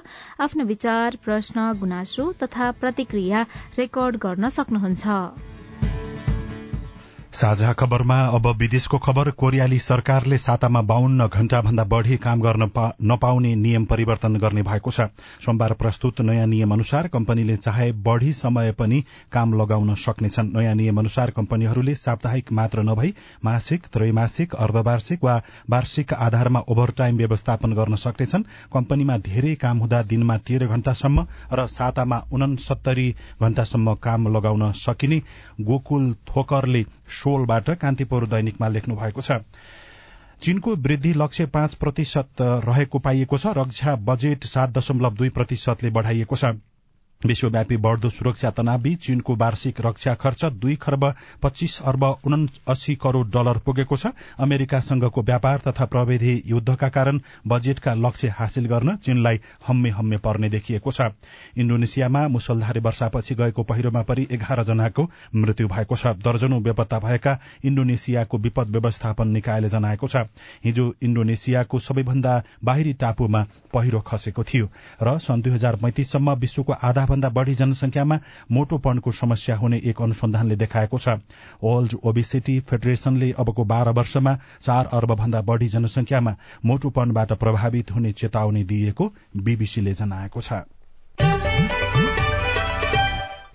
आफ्नो 0.47 0.67
विचार 0.71 1.19
प्रश्न 1.25 1.67
गुनासो 1.81 2.27
तथा 2.43 2.71
प्रतिक्रिया 2.79 3.43
रेकर्ड 3.79 4.23
गर्न 4.23 4.49
सक्नुहुन्छ। 4.59 5.19
साझा 7.33 7.73
खबरमा 7.73 8.19
अब 8.27 8.47
विदेशको 8.57 8.99
खबर 8.99 9.31
कोरियाली 9.31 9.79
सरकारले 9.79 10.37
सातामा 10.39 10.81
बाहन्न 10.83 11.27
घण्टा 11.29 11.61
भन्दा 11.63 11.85
बढ़ी 11.85 12.17
काम 12.17 12.41
गर्न 12.41 12.71
नपाउने 13.03 13.55
नियम 13.57 13.85
परिवर्तन 13.85 14.37
गर्ने 14.37 14.63
भएको 14.63 14.91
छ। 14.91 15.01
सोमबार 15.45 15.73
प्रस्तुत 15.73 16.21
नयाँ 16.21 16.47
नियम 16.47 16.73
अनुसार 16.73 17.09
कम्पनीले 17.09 17.57
चाहे 17.59 17.91
बढ़ी 18.01 18.33
समय 18.33 18.73
पनि 18.73 19.03
काम 19.33 19.53
लगाउन 19.61 19.95
सक्नेछन्। 19.97 20.53
नयाँ 20.57 20.75
नियम 20.75 20.99
अनुसार 20.99 21.31
कम्पनीहरूले 21.31 21.95
साप्ताहिक 21.95 22.53
मात्र 22.53 22.83
नभई 22.83 23.13
मासिक 23.45 23.87
त्रैमासिक 23.93 24.55
अर्धवार्षिक 24.57 25.25
वा 25.25 25.37
वार्षिक 25.71 26.13
आधारमा 26.15 26.61
ओभरटाइम 26.69 27.17
व्यवस्थापन 27.17 27.73
गर्न 27.73 27.97
सक्नेछन्। 27.99 28.49
कम्पनीमा 28.73 29.19
धेरै 29.29 29.55
काम 29.63 29.79
हुँदा 29.79 30.03
दिनमा 30.05 30.37
तेह्र 30.49 30.67
घण्टासम्म 30.67 31.27
र 31.53 31.67
सातामा 31.69 32.23
उनसत्तरी 32.33 33.09
घण्टासम्म 33.43 33.95
काम 34.03 34.37
लगाउन 34.37 34.71
सकिने 34.79 35.23
गोकुल 35.61 36.13
थोकरले 36.29 36.85
सोलबाट 37.19 37.71
कान्तिपुर 37.81 38.27
दैनिकमा 38.27 38.69
लेख्नु 38.69 38.97
भएको 38.97 39.23
छ। 39.23 39.41
चीनको 40.43 40.75
वृद्धि 40.79 41.13
लक्ष्य 41.17 41.47
पाँच 41.55 41.75
प्रतिशत 41.75 42.43
रहेको 42.67 42.99
पाइएको 42.99 43.39
छ 43.39 43.55
रक्षा 43.57 43.95
बजेट 44.07 44.45
सात 44.47 44.71
दशमलव 44.71 45.15
दुई 45.15 45.29
प्रतिशतले 45.37 45.91
बढ़ाइएको 45.91 46.37
छ। 46.37 46.53
विश्वव्यापी 47.27 47.77
बढ़दो 47.77 48.09
सुरक्षा 48.11 48.51
तनावबीच 48.51 48.99
चीनको 49.07 49.35
वार्षिक 49.37 49.81
रक्षा 49.81 50.15
खर्च 50.15 50.45
दुई 50.55 50.75
खर्ब 50.77 51.05
पच्चीस 51.43 51.79
अर्ब 51.85 52.05
उनासी 52.27 52.95
करोड़ 52.95 53.27
डलर 53.27 53.59
पुगेको 53.59 53.97
छ। 53.97 54.07
अमेरिकासँगको 54.39 55.23
व्यापार 55.23 55.59
तथा 55.67 55.85
प्रविधि 55.85 56.43
युद्धका 56.47 56.89
कारण 56.89 57.19
बजेटका 57.47 57.95
लक्ष्य 57.97 58.29
हासिल 58.39 58.67
गर्न 58.67 58.97
चीनलाई 58.97 59.41
हम्मे 59.67 59.91
हम्मे 59.91 60.17
पर्ने 60.19 60.49
देखिएको 60.49 60.93
छ। 60.93 61.11
इण्डोनेसियामा 61.59 62.27
मुसलधारे 62.29 62.81
वर्षापछि 62.81 63.35
गएको 63.35 63.63
पहिरोमा 63.65 64.03
परि 64.03 64.27
एघार 64.31 64.63
जनाको 64.65 65.09
मृत्यु 65.35 65.69
भएको 65.69 65.97
छ। 65.97 66.15
दर्जनौं 66.23 66.63
बेपत्ता 66.63 66.99
भएका 66.99 67.39
इण्डोनेसियाको 67.65 68.39
विपद 68.39 68.71
व्यवस्थापन 68.71 69.29
निकायले 69.29 69.69
जनाएको 69.69 70.07
छ। 70.07 70.23
हिजो 70.65 70.95
इण्डोनेसियाको 71.03 71.79
सबैभन्दा 71.81 72.43
बाहिरी 72.65 72.93
टापुमा 72.95 73.45
पहिरो 73.75 74.01
खसेको 74.07 74.45
थियो 74.45 74.71
र 75.03 75.19
सन् 75.19 75.43
दुई 75.43 75.53
हजार 75.53 75.77
पैंतिससम्म 75.77 76.35
विश्वको 76.39 76.73
आधा 76.73 77.07
भन्दा 77.09 77.29
बढ़ी 77.31 77.55
जनसंख्यामा 77.55 78.19
मोटोपनको 78.53 79.13
समस्या 79.13 79.57
हुने 79.57 79.81
एक 79.85 80.03
अनुसन्धानले 80.03 80.57
देखाएको 80.57 80.99
छ। 80.99 81.09
वर्ल्ड 81.65 81.95
ओबिसिटी 82.05 82.59
फेडरेशनले 82.71 83.33
अबको 83.39 83.65
बाह्र 83.65 83.99
वर्षमा 83.99 84.39
चार 84.61 84.87
अर्ब 84.93 85.15
भन्दा 85.17 85.43
बढ़ी 85.43 85.69
जनसंख्यामा 85.69 86.37
मोटोपनबाट 86.65 87.33
प्रभावित 87.35 87.91
हुने 87.91 88.13
चेतावनी 88.15 88.65
दिएको 88.65 89.13
बीबीसीले 89.37 89.95
जनाएको 89.95 90.41
छ। 90.41 90.78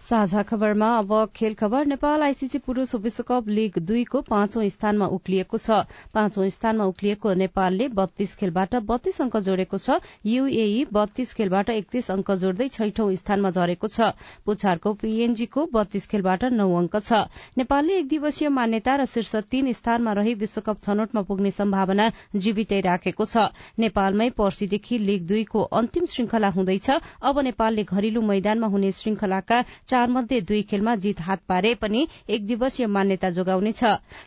साझा 0.03 0.41
खबरमा 0.43 0.87
अब 0.97 1.11
खेल 1.35 1.53
खबर 1.53 1.85
नेपाल 1.85 2.21
आइसिसी 2.23 2.57
पुरूष 2.59 2.93
विश्वकप 2.95 3.47
लीग 3.49 3.77
दुईको 3.81 4.21
पाँचौं 4.23 4.67
स्थानमा 4.69 5.05
उक्लिएको 5.07 5.57
छ। 5.57 5.77
पाँचौं 6.13 6.47
स्थानमा 6.49 6.85
उक्लिएको 6.85 7.33
नेपालले 7.33 7.87
बत्तीस 7.89 8.35
खेलबाट 8.35 8.75
बत्तीस 8.83 9.21
अंक 9.21 9.37
जोडेको 9.39 9.77
छ। 9.77 10.03
यूएई 10.25 10.83
बत्तीस 10.91 11.33
खेलबाट 11.33 11.69
एकतीस 11.69 12.11
अंक 12.11 12.31
जोड्दै 12.35 12.67
छैठौं 12.69 13.15
स्थानमा 13.15 13.51
झरेको 13.51 13.87
छ। 13.87 14.11
पुछारको 14.43 14.93
पीएनजीको 14.99 15.65
बत्तीस 15.71 16.07
खेलबाट 16.07 16.43
नौ 16.51 16.67
अंक 16.75 16.99
छ। 16.99 17.23
नेपालले 17.57 17.97
एक 17.99 18.07
दिवसीय 18.09 18.49
मान्यता 18.51 18.95
र 18.95 19.05
शीर्ष 19.07 19.35
तीन 19.47 19.71
स्थानमा 19.71 20.13
रही 20.13 20.33
विश्वकप 20.35 20.83
छनौटमा 20.83 21.21
पुग्ने 21.23 21.51
सम्भावना 21.53 22.09
जीवितै 22.35 22.81
राखेको 22.81 23.25
छ। 23.25 23.47
नेपालमै 23.79 24.29
पर्सीदेखि 24.35 24.97
लीग 24.99 25.25
दुईको 25.27 25.63
अन्तिम 25.73 26.11
श्रृंखला 26.11 26.49
हुँदैछ। 26.51 26.91
अब 27.23 27.39
नेपालले 27.41 27.83
घरेलु 27.85 28.21
मैदानमा 28.23 28.67
हुने 28.67 28.91
श्रृंखलाका 28.93 29.63
चार 29.93 30.09
मध्ये 30.09 30.39
दुई 30.41 30.61
खेलमा 30.63 30.95
जित 30.97 31.19
हात 31.21 31.41
पारे 31.47 31.73
पनि 31.75 32.07
एक 32.27 32.45
दिवसीय 32.47 32.85
मान्यता 32.89 33.29
जोगाउनेछ। 33.29 33.83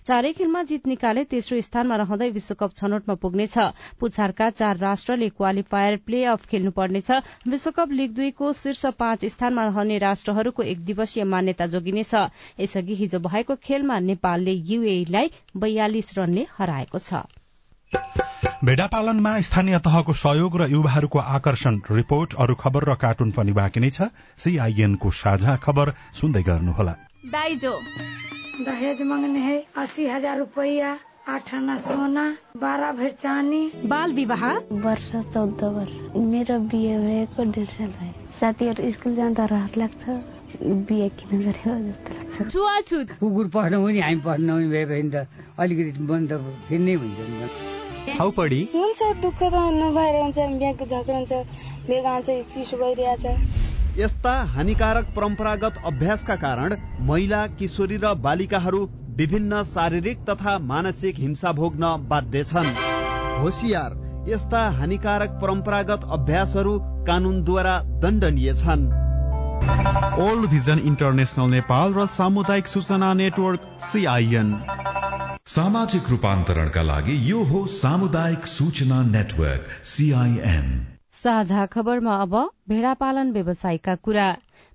चारै 0.07 0.33
खेलमा 0.33 0.63
जित 0.63 0.87
निकाले 0.87 1.25
तेस्रो 1.27 1.61
स्थानमा 1.61 1.97
रहँदै 1.97 2.29
विश्वकप 2.31 2.77
छनौटमा 2.77 3.15
पुग्नेछ। 3.19 3.59
पुछारका 4.01 4.51
चार 4.53 4.77
राष्ट्रले 4.79 5.29
क्वालिफायर 5.31 5.97
प्ले 6.07 6.23
अफ 6.25 6.47
खेल्नुपर्नेछ। 6.47 7.11
विश्वकप 7.49 7.93
लीग 7.93 8.15
दुईको 8.15 8.53
शीर्ष 8.53 8.87
पाँच 8.99 9.25
स्थानमा 9.27 9.65
रहने 9.67 9.99
राष्ट्रहरूको 9.99 10.63
एक 10.65 10.85
दिवसीय 10.85 11.25
मान्यता 11.27 11.67
जोगिनेछ। 11.67 12.15
यसअघि 12.61 12.95
हिजो 12.95 13.19
भएको 13.27 13.57
खेलमा 13.63 13.99
नेपालले 14.07 14.55
यूएईलाई 14.71 15.31
बयालिस 15.57 16.19
रनले 16.19 16.47
हराएको 16.53 16.99
छ। 16.99 17.27
भेडा 17.95 18.87
पालनमा 18.87 19.33
स्थानीय 19.41 19.79
तहको 19.79 20.13
सहयोग 20.13 20.57
र 20.61 20.67
युवाहरूको 20.71 21.19
आकर्षण 21.19 21.75
रिपोर्ट 21.91 22.35
अरू 22.35 22.55
खबर 22.55 22.85
र 22.91 22.95
कार्टुन 22.99 23.31
पनि 23.31 23.53
बाँकी 23.53 23.81
नै 23.81 23.91
छ। 23.91 24.11
सीआईएनको 24.39 25.11
साझा 25.11 25.57
खबर 25.63 25.93
सुन्दै 26.19 26.43
गर्नुहोला। 26.43 26.95
दाइजो। 27.31 27.73
दहेज 28.67 29.03
मांगने 29.03 29.41
है 29.41 29.57
अस्सी 29.77 30.07
हजार 30.07 30.39
रुपया 30.39 30.91
आठ 31.29 31.55
आना 31.55 31.77
सोना 31.79 32.27
बाह्र 32.59 32.93
भर 32.99 33.11
चानी 33.23 33.63
बाल 33.87 34.13
विवाह? 34.13 34.43
वर्ष 34.83 35.11
चौध 35.31 35.63
वर्ष। 35.77 35.95
मेरो 36.17 36.59
बिहे 36.67 36.99
भएको 36.99 37.45
डेढ 37.55 37.69
साल 37.71 37.93
भयो। 37.99 38.13
साथीहरू 38.41 38.91
स्कुल 38.91 39.15
जाँदा 39.17 39.45
रहर 39.47 39.73
लाग्छ। 39.77 40.05
बिहे 40.91 41.09
किन 41.15 41.41
गरेको 41.47 41.79
जस्तो 41.87 42.11
लाग्छ। 42.19 42.51
छुवाछुत। 42.51 43.09
कुकुर 43.21 43.47
पढ्नु 43.55 43.85
पनि 43.87 44.01
हामी 44.01 44.21
पढ्नु 44.27 44.53
पनि 44.59 44.69
भए 44.75 44.85
भने 44.91 45.11
त 45.15 45.27
अलिकति 45.59 46.03
मन 46.03 46.27
त 46.27 46.43
फेरि 46.67 46.83
नै 46.83 46.95
हुन्छ 46.95 47.76
हुन्छ 48.09 49.03
दुःख 49.23 49.43
त 49.43 49.55
नभएर 49.75 50.21
हुन्छ 50.23 50.39
बिहाको 50.39 50.85
झगडा 50.85 51.17
हुन्छ। 51.17 51.33
बेग 51.89 52.05
आउँछ 52.07 52.31
चिसो 52.53 52.77
भइरहेछ। 52.77 53.27
यस्ता 53.99 54.33
हानिकारक 54.55 55.07
परम्परागत 55.17 55.81
अभ्यासका 55.85 56.37
कारण 56.37 56.75
महिला 57.01 57.47
किशोरी 57.59 57.97
र 57.97 58.13
बालिकाहरू 58.21 58.81
विभिन्न 59.17 59.63
शारीरिक 59.65 60.19
तथा 60.31 60.59
मानसिक 60.59 61.19
हिंसा 61.19 61.53
भोग्न 61.53 61.97
बाध्य 62.09 62.45
छन्। 62.45 62.75
होसियार 63.43 63.97
यस्ता 64.29 64.61
हानिकारक 64.71 65.39
परम्परागत 65.43 66.07
अभ्यासहरू 66.11 66.79
कानूनद्वारा 67.07 67.75
दण्डनीय 68.03 68.53
छन्। 68.53 69.06
ओल्ड 70.25 70.49
भिजन 70.51 70.79
इन्टरनेसनल 70.91 71.51
नेपाल 71.51 71.95
र 71.95 72.07
सामुदायिक 72.15 72.69
सूचना 72.69 73.13
नेटवर्क 73.21 73.69
सिआइएन 73.87 74.49
सामाजिक 75.55 76.11
रूपान्तरणका 76.11 76.83
लागि 76.83 77.17
यो 77.31 77.43
हो 77.51 77.65
सामुदायिक 77.75 78.47
सूचना 78.47 79.03
नेटवर्क 79.11 79.71
सीआईएन 79.93 80.69
साझा 81.23 81.67
खबरमा 81.75 82.17
अब 82.23 82.35
भेड़ा 82.69 82.93
पालन 83.03 83.33
व्यवसायका 83.33 83.95
कुरा। 84.07 84.27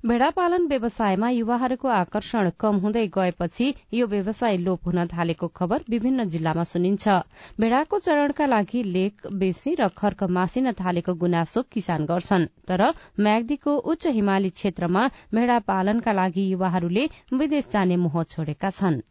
भेड़ा 0.03 0.29
पालन 0.35 0.65
व्यवसायमा 0.67 1.29
युवाहरूको 1.29 1.87
आकर्षण 1.95 2.49
कम 2.59 2.77
हुँदै 2.83 3.03
गएपछि 3.17 3.67
यो 3.93 4.07
व्यवसाय 4.07 4.57
लोप 4.57 4.87
हुन 4.87 5.05
थालेको 5.07 5.47
खबर 5.59 5.83
विभिन्न 5.89 6.25
जिल्लामा 6.27 6.63
सुनिन्छ। 6.69 7.17
भेड़ाको 7.59 7.99
चरणका 7.99 8.45
लागि 8.47 8.81
लेक 8.87 9.27
बेसी 9.37 9.75
र 9.75 9.87
खर्क 9.95 10.23
मासिन 10.39 10.71
थालेको 10.81 11.13
गुनासो 11.21 11.61
किसान 11.71 12.05
गर्छन्। 12.07 12.49
तर 12.67 12.87
म्याग्दीको 13.21 13.77
उच्च 13.93 14.07
हिमाली 14.17 14.49
क्षेत्रमा 14.57 15.07
भेड़ा 15.33 15.59
पालनका 15.69 16.11
लागि 16.13 16.51
युवाहरूले 16.51 17.09
विदेश 17.35 17.69
जाने 17.71 17.97
मोह 18.01 18.23
छोडेका 18.25 18.69
छन्। 18.73 19.01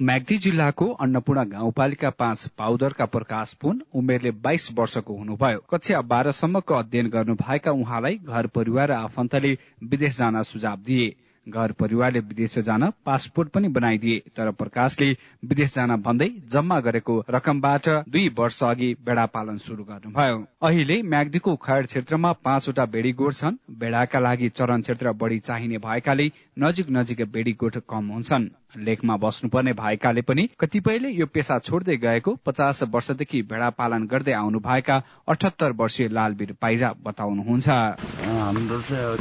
म्याग्दी 0.00 0.36
जिल्लाको 0.38 0.86
अन्नपूर्ण 0.96 1.42
गाउँपालिका 1.44 2.10
पाँच 2.10 2.46
पाउदरका 2.58 3.04
प्रकाश 3.06 3.52
पुन 3.54 3.82
उमेरले 3.94 4.30
बाइस 4.40 4.68
वर्षको 4.78 5.16
हुनुभयो। 5.16 5.58
कक्षा 5.70 6.00
बाह्रसम्मको 6.02 6.74
अध्ययन 6.74 7.08
गर्नुभएका 7.10 7.70
उहाँलाई 7.72 8.20
घर 8.24 8.46
परिवार 8.54 8.88
र 8.88 8.92
आफन्तले 8.94 9.56
विदेश 9.84 10.16
जान 10.18 10.42
सुझाव 10.42 10.76
दिए। 10.86 11.16
घर 11.46 11.72
परिवारले 11.72 12.20
विदेश 12.20 12.58
जान 12.58 12.90
पासपोर्ट 13.06 13.48
पनि 13.48 13.68
बनाइदिए 13.68 14.18
तर 14.36 14.50
प्रकाशले 14.52 15.10
विदेश 15.44 15.74
जान 15.74 15.94
भन्दै 16.02 16.28
जम्मा 16.52 16.78
गरेको 16.80 17.14
रकमबाट 17.30 17.88
दुई 18.08 18.28
वर्ष 18.38 18.62
अघि 18.62 18.94
बेडा 19.04 19.24
पालन 19.26 19.58
शुरू 19.58 19.84
गर्नुभयो। 19.84 20.44
अहिले 20.62 21.00
म्याग्दीको 21.02 21.56
खैर 21.56 21.86
क्षेत्रमा 21.86 22.32
पाँचवटा 22.44 22.84
बेडी 22.86 23.12
गोठ 23.12 23.34
छन्। 23.34 23.56
बेडाका 23.78 24.18
लागि 24.20 24.48
चरण 24.50 24.80
क्षेत्र 24.80 25.12
बढी 25.12 25.38
चाहिने 25.40 25.78
भएकाले 25.78 26.30
नजिक 26.58 26.90
नजिक 26.90 27.24
बेडी 27.32 27.52
गोठ 27.52 27.78
कम 27.88 28.08
हुन्छन्। 28.08 28.48
लेखमा 28.78 29.16
बस्नुपर्ने 29.16 29.72
भएकाले 29.72 30.22
पनि 30.22 30.48
कतिपयले 30.60 31.08
यो 31.10 31.26
पेसा 31.26 31.58
छोड्दै 31.58 31.96
गएको 31.96 32.34
पचास 32.46 32.82
वर्षदेखि 32.92 33.42
भेडा 33.50 33.70
पालन 33.74 34.06
गर्दै 34.06 34.32
आउनु 34.32 34.58
भएका 34.60 34.96
अठहत्तर 35.28 35.72
वर्षीय 35.80 36.08
लालवीर 36.08 36.52
पाइजा 36.60 36.92
बताउनुहुन्छ। 37.04 37.68
हाम्रो 37.68 38.80
चाहिँ 38.80 39.16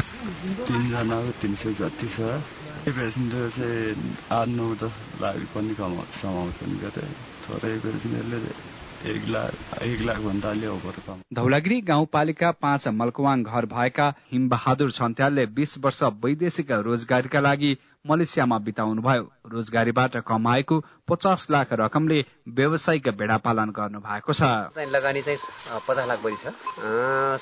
तिनजनाको 0.68 1.32
तिन 1.42 1.56
सय 1.56 1.74
जति 1.80 2.08
छ। 2.08 2.20
पेसेन्जर 2.90 3.50
चाहिँ 3.52 4.16
आठ 4.32 4.48
नौ 4.50 4.68
दस 4.82 4.94
लाख 5.22 5.36
पनि 5.56 5.74
कमाउँछन् 5.76 6.80
कतै 6.84 7.08
थोरै 7.46 7.78
पेसेन्जरले 7.86 8.38
एक 9.00 9.28
लाख 9.30 9.84
एक 9.84 10.02
लाख 10.02 10.18
भन्दा 10.20 10.50
अलि 10.50 10.68
ओभर 10.68 10.96
कम 11.08 11.22
धौलागिरी 11.34 11.80
गाउँपालिका 11.82 12.50
पाँच 12.64 12.88
मलकवाङ 12.94 13.44
घर 13.44 13.66
भएका 13.66 14.08
हिमबहादुर 14.32 14.92
छन्त्यालले 14.92 15.46
बीस 15.56 15.78
वर्ष 15.84 16.02
वैदेशिक 16.24 16.72
रोजगारीका 16.88 17.40
लागि 17.40 17.72
मलेसियामा 18.08 18.58
बिताउनुभयो। 18.64 19.24
रोजगारीबाट 19.52 20.16
कमाएको 20.24 20.76
पचास 21.04 21.48
लाख 21.52 21.74
रकमले 21.74 22.20
व्यावसायिक 22.48 23.08
भेडा 23.20 23.38
पालन 23.44 23.70
गर्नु 23.76 24.00
भएको 24.00 24.34
छ 24.34 24.72
लगानी 24.88 25.22
चाहिँ 25.22 25.40
पचास 25.84 26.08
लाख 26.08 26.20
बढी 26.24 26.36
छ। 26.40 26.56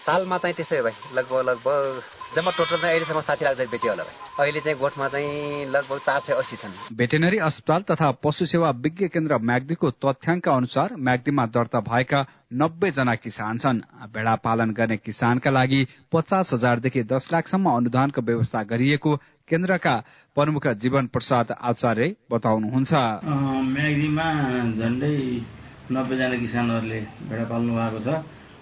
सालमा 0.02 0.38
चाहिँ 0.38 0.56
त्यसै 0.58 0.82
भाइ 0.82 0.93
लगभग 1.13 1.46
लगभग 1.50 2.02
जम्मा 2.36 2.52
टोटल 2.58 2.78
चाहिँ 2.82 2.89
अहिलेसम्म 2.89 3.22
साठी 3.22 3.46
लाख 3.46 3.56
चाहिँ 3.56 3.70
बेच्यो 3.70 3.91
होला 3.91 4.04
भाइ। 4.04 4.15
अहिले 4.41 4.60
चाहिँ 4.60 4.78
गोठमा 4.80 5.08
चाहिँ 5.08 5.65
लगभग 5.70 5.98
चार 6.00 6.20
सय 6.26 6.34
अस्सी 6.34 6.56
छन्। 6.58 6.74
भेटेनरी 6.98 7.38
अस्पताल 7.38 7.82
तथा 7.91 8.12
पशु 8.26 8.46
सेवा 8.46 8.70
विज्ञ 8.82 9.08
केन्द्र 9.13 9.38
म्याग्दीको 9.38 9.91
तथ्याङ्क 10.02 10.50
अनुसार 10.50 10.96
म्याग्दीमा 10.98 11.46
दर्ता 11.54 11.80
भएका 11.86 12.26
नब्बे 12.54 12.91
जना 12.98 13.15
किसान 13.15 13.58
छन्। 13.58 13.82
भेडा 14.10 14.36
पालन 14.41 14.72
गर्ने 14.74 14.98
किसानका 14.98 15.52
लागि 15.52 15.86
पचास 16.12 16.54
हजारदेखि 16.54 17.04
दस 17.04 17.30
लाखसम्म 17.34 17.70
अनुदानको 17.70 18.22
व्यवस्था 18.22 18.63
गरिएको 18.63 19.20
केन्द्रका 19.47 19.95
प्रमुख 20.38 20.67
जीवन 20.83 21.05
प्रसाद 21.07 21.51
आचार्य 21.71 22.07
बताउनुहुन्छ। 22.31 22.93
म्याग्दीमा 23.73 24.27
झन्डै 24.79 25.15
नब्बेजना 25.91 26.36
किसानहरूले 26.43 26.99
भेडा 27.29 27.45
पाल्नु 27.51 27.71
भएको 27.77 27.99
छ। 28.05 28.10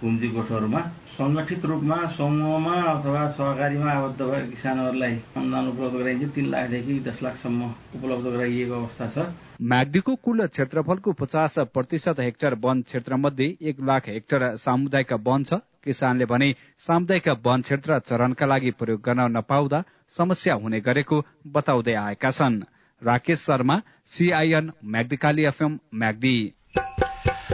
घुम्ती 0.06 0.28
गोठहरूमा 0.30 0.80
संगठित 1.12 1.65
रूपमा 1.65 1.96
समूहमा 2.15 2.74
अथवा 2.89 3.22
सहकारीमा 3.32 3.91
आबद्ध 3.91 4.22
भएका 4.22 4.50
किसानहरूलाई 4.50 5.15
अनुदान 5.38 5.68
उपलब्ध 5.68 5.96
गराइन्छ। 5.98 6.30
तीन 6.36 6.46
लाखदेखि 6.52 7.00
दस 7.08 7.22
लाखसम्म 7.24 7.70
उपलब्ध 7.96 8.26
गराइएको 8.28 8.74
अवस्था 8.76 9.08
छ। 9.15 9.26
म्याग्दीको 9.62 10.15
कुल 10.26 10.46
क्षेत्रफलको 10.48 11.12
पचास 11.22 11.56
प्रतिशत 11.74 12.20
हेक्टर 12.20 12.54
वन 12.63 12.82
क्षेत्र 12.82 13.15
मध्ये 13.18 13.48
एक 13.62 13.82
लाख 13.82 14.10
हेक्टर 14.10 14.56
सामुदायिक 14.58 15.13
वन 15.28 15.44
छ। 15.44 15.60
किसानले 15.86 16.26
भने 16.26 16.54
सामुदायिक 16.80 17.28
वन 17.46 17.62
क्षेत्र 17.62 18.00
चरणका 18.02 18.46
लागि 18.46 18.72
प्रयोग 18.80 19.02
गर्न 19.02 19.32
नपाउँदा 19.38 19.84
समस्या 20.18 20.54
हुने 20.62 20.80
गरेको 20.82 21.24
बताउँदै 21.50 21.94
आएका 21.96 22.32
छन्। 22.32 22.62
राकेश 23.02 23.39
शर्मा 23.39 23.82
सीआईएन 24.08 24.72
म्याग्दीकाली 24.86 25.46
एफएम 25.46 25.80
म्याग्दी 25.96 26.36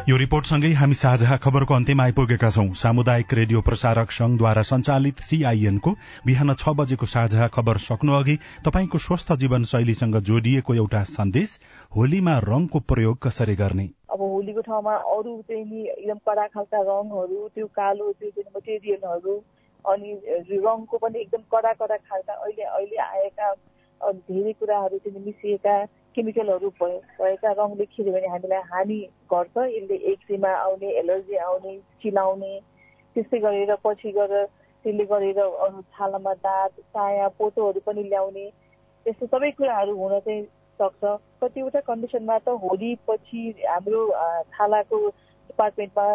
यो 0.02 0.18
रिपोर्टसँगै 0.18 0.70
हामी 0.74 0.96
साझा 0.98 1.36
खबरको 1.38 1.74
अन्त्यमा 1.74 2.04
आइपुगेका 2.04 2.50
छौं। 2.50 2.70
सामुदायिक 2.76 3.34
रेडियो 3.34 3.60
प्रसारक 3.62 4.12
संघद्वारा 4.12 4.62
संचालित 4.70 5.20
सीआईएनको 5.22 5.92
बिहान 6.26 6.54
छ 6.54 6.74
बजेको 6.80 7.06
साझा 7.06 7.48
खबर 7.48 7.78
सक्नु 7.80 8.14
अघि 8.14 8.36
तपाईँको 8.66 8.98
स्वस्थ 8.98 9.34
जीवन 9.44 9.64
शैलीसँग 9.72 10.18
जोडिएको 10.26 10.76
एउटा 10.76 11.04
सन्देश 11.12 11.54
होलीमा 11.92 12.38
रंगको 12.48 12.80
प्रयोग 12.90 13.20
कसरी 13.22 13.56
गर्ने? 13.56 13.88
अब 14.10 14.22
होलीको 14.24 14.62
ठाउँमा 14.62 14.96
अरू 15.14 15.38
चाहिँ 15.46 15.66
नि 15.66 15.86
एकदम 15.92 16.20
कडा 16.26 16.48
खालका 16.50 16.82
रङहरू 16.82 17.48
त्यो 17.56 17.68
कालो 17.78 18.12
त्यो 18.20 18.50
मटेरियलहरू 18.58 19.38
अनि 19.86 20.20
रङको 20.58 20.98
पनि 20.98 21.20
एकदम 21.20 21.46
कडा 21.54 21.74
कडा 21.78 21.98
खालका 22.02 22.34
अहिले 22.42 22.64
अहिले 22.74 22.98
आएका 23.06 23.54
धेरै 24.02 24.54
कुराहरू 24.60 24.98
चाहिँ 24.98 25.26
मिसिएका 25.26 25.78
केमिकलहरू 26.16 26.70
भएका 26.80 27.52
रङले 27.60 27.86
खेल्यो 27.94 28.14
भने 28.14 28.28
हामीलाई 28.28 28.62
हानि 28.72 29.00
गर्छ। 29.34 29.56
यसले 29.58 29.96
एक्जिमा 30.12 30.52
आउने 30.64 30.90
एलर्जी 31.02 31.36
आउने 31.48 31.74
चिलाउने 32.02 32.54
त्यस्तै 33.16 33.40
गरेर 33.46 33.76
पछि 33.84 34.12
गएर 34.18 34.34
त्यसले 34.86 35.06
गरेर 35.12 35.40
अरू 35.40 35.82
छालामा 35.94 36.34
दाँत 36.46 36.74
चाया 36.96 37.28
पोतोहरू 37.38 37.80
पनि 37.86 38.04
ल्याउने 38.10 38.46
त्यस्तो 39.06 39.26
सबै 39.34 39.52
कुराहरू 39.60 39.94
हुन 39.98 40.20
चाहिँ 40.20 40.44
सक्छ। 40.80 41.04
कतिवटा 41.42 41.80
कन्डिसनमा 41.88 42.38
त 42.40 42.58
होली 42.64 42.92
पछि 43.08 43.42
हाम्रो 43.64 44.02
छालाको 44.58 44.98
डिपार्टमेन्टमा 45.50 46.06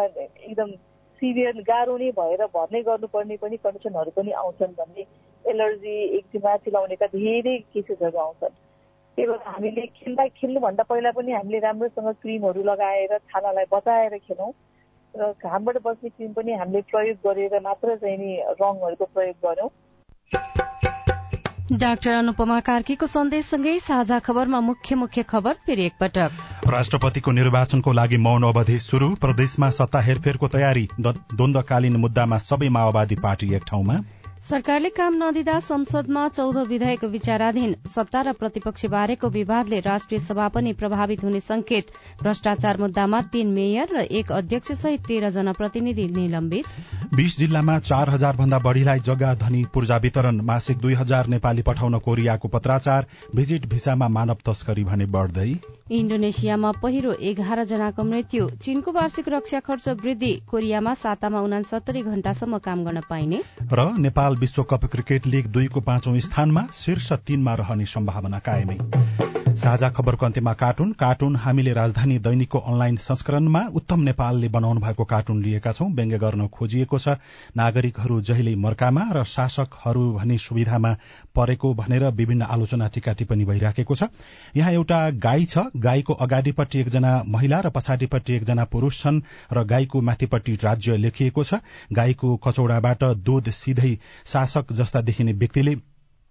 एकदम 0.49 0.71
सिभियर 1.21 1.61
गाह्रो 1.67 1.97
नै 1.97 2.11
भएर 2.19 2.45
भर्नै 2.53 2.81
गर्नुपर्ने 2.87 3.37
पनि 3.43 3.57
कन्डिसनहरू 3.65 4.11
पनि 4.17 4.31
आउँछन् 4.43 4.77
भने 4.79 5.05
एलर्जी 5.45 5.95
एक्जिमा 6.17 6.55
चिलाउनेका 6.65 7.07
धेरै 7.13 7.57
केसेसहरू 7.73 8.17
आउँछन्। 8.19 8.55
त्यही 9.17 9.27
भएर 9.27 9.41
हामीले 9.45 9.85
खेल्दा 9.97 10.25
खेल्नुभन्दा 10.37 10.83
पहिला 10.83 11.11
पनि 11.11 11.31
हामीले 11.33 11.59
राम्रोसँग 11.59 12.09
क्रिमहरू 12.21 12.63
लगाएर 12.63 13.17
छालालाई 13.27 13.65
बचाएर 13.71 14.17
खेलौँ। 14.19 14.51
र 15.13 15.33
घामबाट 15.41 15.77
बस्ने 15.83 16.09
क्रिम 16.09 16.33
पनि 16.33 16.53
हामीले 16.53 16.81
प्रयोग 16.91 17.17
गरेर 17.25 17.59
मात्र 17.61 17.95
चाहिँ 17.97 18.17
नि 18.17 18.31
रङहरूको 18.61 19.05
प्रयोग 19.13 19.37
गरौँ 19.45 19.69
डाक्टर 21.73 22.13
अनुपमा 22.13 22.59
कार्कीको 22.59 23.07
सन्देशसँगै 23.07 23.79
साझा 23.79 24.19
खबरमा 24.19 24.59
मुख्य 24.61 24.95
मुख्य 24.95 25.23
खबर 25.23 25.53
फेरि 25.65 25.85
एकपटक। 25.85 26.69
राष्ट्रपतिको 26.69 27.31
निर्वाचनको 27.31 27.91
लागि 27.93 28.17
मौन 28.17 28.43
अवधि 28.43 28.77
शुरू 28.79 29.09
प्रदेशमा 29.15 29.69
सत्ता 29.79 29.99
हेरफेरको 30.01 30.47
तयारी 30.53 30.87
द्वन्दकालीन 31.01 31.95
मुद्दामा 31.97 32.37
सबै 32.45 32.69
माओवादी 32.69 33.15
पार्टी 33.19 33.53
एक 33.55 33.63
ठाउँमा। 33.67 33.97
सरकारले 34.39 34.89
काम 34.89 35.15
नदिँदा 35.17 35.57
संसदमा 35.59 36.27
चौध 36.29 36.57
विधेयक 36.67 37.03
विचाराधीन 37.05 37.73
सत्ता 37.85 38.21
र 38.21 38.31
प्रतिपक्ष 38.33 38.85
बारेको 38.85 39.29
विवादले 39.29 39.79
राष्ट्रिय 39.81 40.19
सभा 40.19 40.47
पनि 40.47 40.73
प्रभावित 40.73 41.23
हुने 41.23 41.39
संकेत। 41.39 41.91
भ्रष्टाचार 42.21 42.77
मुद्दामा 42.77 43.21
तीन 43.33 43.47
मेयर 43.51 43.87
र 43.91 44.03
एक 44.13 44.31
अध्यक्ष 44.31 44.71
सहित 44.73 45.01
तेह्र 45.07 45.29
जना 45.29 45.51
प्रतिनिधि 45.51 46.07
निलम्बित। 46.07 46.65
बीस 47.13 47.37
जिल्लामा 47.37 47.77
चार 47.81 48.09
हजार 48.09 48.35
भन्दा 48.37 48.59
बढ़ीलाई 48.59 48.99
जग्गा 48.99 49.33
धनी 49.41 49.63
पूर्जा 49.73 49.97
वितरण 49.97 50.41
मासिक 50.41 50.77
दुई 50.77 50.93
हजार 50.93 51.27
नेपाली 51.27 51.61
पठाउन 51.61 51.97
कोरियाको 51.99 52.47
पत्राचार 52.47 53.05
भिजिट 53.35 53.65
भिसामा 53.67 54.07
मानव 54.07 54.37
तस्करी 54.45 54.83
भने 54.83 55.05
बढ़दै। 55.07 55.49
इण्डोनेसियामा 55.91 56.71
पहिरो 56.83 57.11
एघार 57.23 57.63
जनाको 57.65 58.03
मृत्यु। 58.03 58.49
चीनको 58.63 58.91
वार्षिक 58.91 59.29
रक्षा 59.29 59.59
खर्च 59.59 59.89
वृद्धि। 60.03 60.33
कोरियामा 60.47 60.93
सातामा 60.93 61.41
उनासत्तरी 61.41 62.01
घण्टासम्म 62.03 62.57
काम 62.59 62.83
गर्न 62.85 63.01
पाइने। 63.09 63.41
र 63.73 63.89
नेपाल 63.97 64.26
विश्वकप 64.35 64.85
क्रिकेट 64.85 65.27
लीग 65.27 65.47
दुईको 65.47 65.81
पाँचौं 65.81 66.19
स्थानमा 66.19 66.67
शीर्ष 66.73 67.13
तीनमा 67.13 67.53
रहने 67.55 67.85
सम्भावना 67.85 68.39
कायमै। 68.39 68.77
साझा 69.57 69.89
खबरको 69.89 70.25
अन्त्यमा 70.25 70.53
कार्टुन। 70.53 70.91
कार्टुन 70.93 71.35
हामीले 71.35 71.71
राजधानी 71.73 72.17
दैनिकको 72.19 72.59
अनलाइन 72.61 72.97
संस्करणमा 72.97 73.61
उत्तम 73.73 73.99
नेपालले 74.01 74.47
बनाउनु 74.47 74.79
भएको 74.81 75.03
कार्टुन 75.03 75.41
लिएका 75.43 75.71
छौं। 75.71 75.89
व्यङ्ग्य 75.91 76.17
गर्न 76.17 76.47
खोजिएको 76.47 76.99
छ। 76.99 77.17
नागरिकहरू 77.57 78.19
जहिले 78.21 78.55
मर्कामा 78.55 79.03
र 79.11 79.23
शासकहरू 79.25 80.03
भने 80.13 80.37
सुविधामा 80.37 80.93
परेको 81.35 81.73
भनेर 81.73 82.05
विभिन्न 82.13 82.41
आलोचना 82.45 82.87
टीका 82.93 83.13
टिप्पणी 83.13 83.45
भइराखेको 83.45 83.95
छ। 83.95 84.03
यहाँ 84.55 84.71
एउटा 84.73 84.99
गाई 85.25 85.45
छ। 85.47 85.65
गाईको 85.75 86.13
अगाडिपट्टि 86.13 86.79
एकजना 86.79 87.11
महिला 87.27 87.59
र 87.59 87.69
पछाडिपट्टि 87.71 88.33
एकजना 88.35 88.65
पुरूष 88.69 89.01
छन् 89.01 89.21
र 89.53 89.63
गाईको 89.65 90.01
माथिपट्टि 90.03 90.55
राज्य 90.63 90.97
लेखिएको 90.97 91.43
छ। 91.43 91.65
गाईको 91.93 92.35
कचौडाबाट 92.37 93.03
दूध 93.25 93.49
सिधै 93.55 93.97
शासक 94.25 94.73
जस्ता 94.73 95.01
देखिने 95.01 95.33
व्यक्तिले 95.33 95.75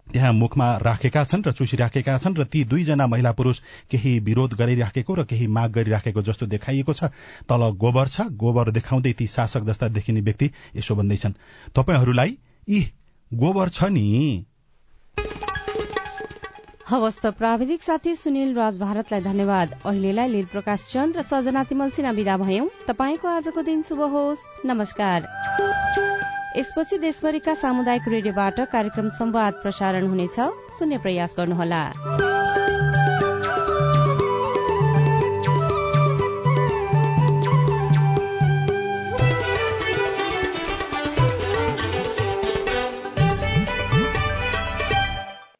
त्यहाँ 0.07 0.33
मुखमा 0.33 0.67
राखेका 0.77 1.23
छन् 1.23 1.43
र 1.47 1.51
चुसिराखेका 1.51 2.17
छन् 2.17 2.35
र 2.35 2.43
ती 2.43 2.63
दुईजना 2.63 3.07
महिला 3.07 3.31
पुरूष 3.31 3.59
केही 3.91 4.19
विरोध 4.19 4.53
गरिराखेको 4.53 5.13
र 5.13 5.23
केही 5.23 5.47
माग 5.47 5.71
गरिराखेको 5.71 6.21
जस्तो 6.21 6.45
देखाइएको 6.45 6.93
छ। 6.93 7.03
तल 7.49 7.61
गोबर 7.75 8.07
छ। 8.07 8.21
गोबर 8.33 8.71
देखाउँदै 8.71 9.13
ती 9.13 9.27
शासक 9.27 9.61
जस्ता 9.61 9.87
देखिने 9.87 10.21
व्यक्ति 10.21 10.51
यसो 10.75 10.95
भन्दैछन् 10.95 11.33
तपाईँहरूलाई 11.75 12.37
यी 12.69 12.81
गोबर 13.31 13.69
छ 13.69 13.83
नि? 13.91 14.45
हवस् 16.87 17.19
त 17.19 17.25
प्राविधिक 17.35 17.83
साथी 17.83 18.15
सुनिल 18.15 18.55
राज 18.55 18.79
भारतलाई 18.79 19.21
धन्यवाद। 19.21 19.67
अहिलेलाई 19.85 20.27
लील 20.27 20.45
प्रकाश 20.45 20.87
चन्द 20.87 21.17
र 21.17 21.21
सजना 21.21 21.63
तिमल 21.67 21.89
सिन्हा 21.91 22.11
विदा 22.15 22.37
भयौं। 22.37 22.67
तपाईँको 22.87 23.27
आजको 23.27 23.61
दिन 23.61 23.81
शुभ 23.83 24.01
होस्। 24.07 24.47
नमस्कार। 24.65 25.66
यसपछि 26.57 26.97
देशभरिका 26.97 27.53
सामुदायिक 27.53 28.07
रेडियोबाट 28.07 28.59
कार्यक्रम 28.71 29.09
संवाद 29.09 29.53
प्रसारण 29.61 30.07
हुनेछ। 30.07 30.39
सुन्ने 30.79 30.97
प्रयास 30.97 31.35
गर्नुहोला। 31.37 31.81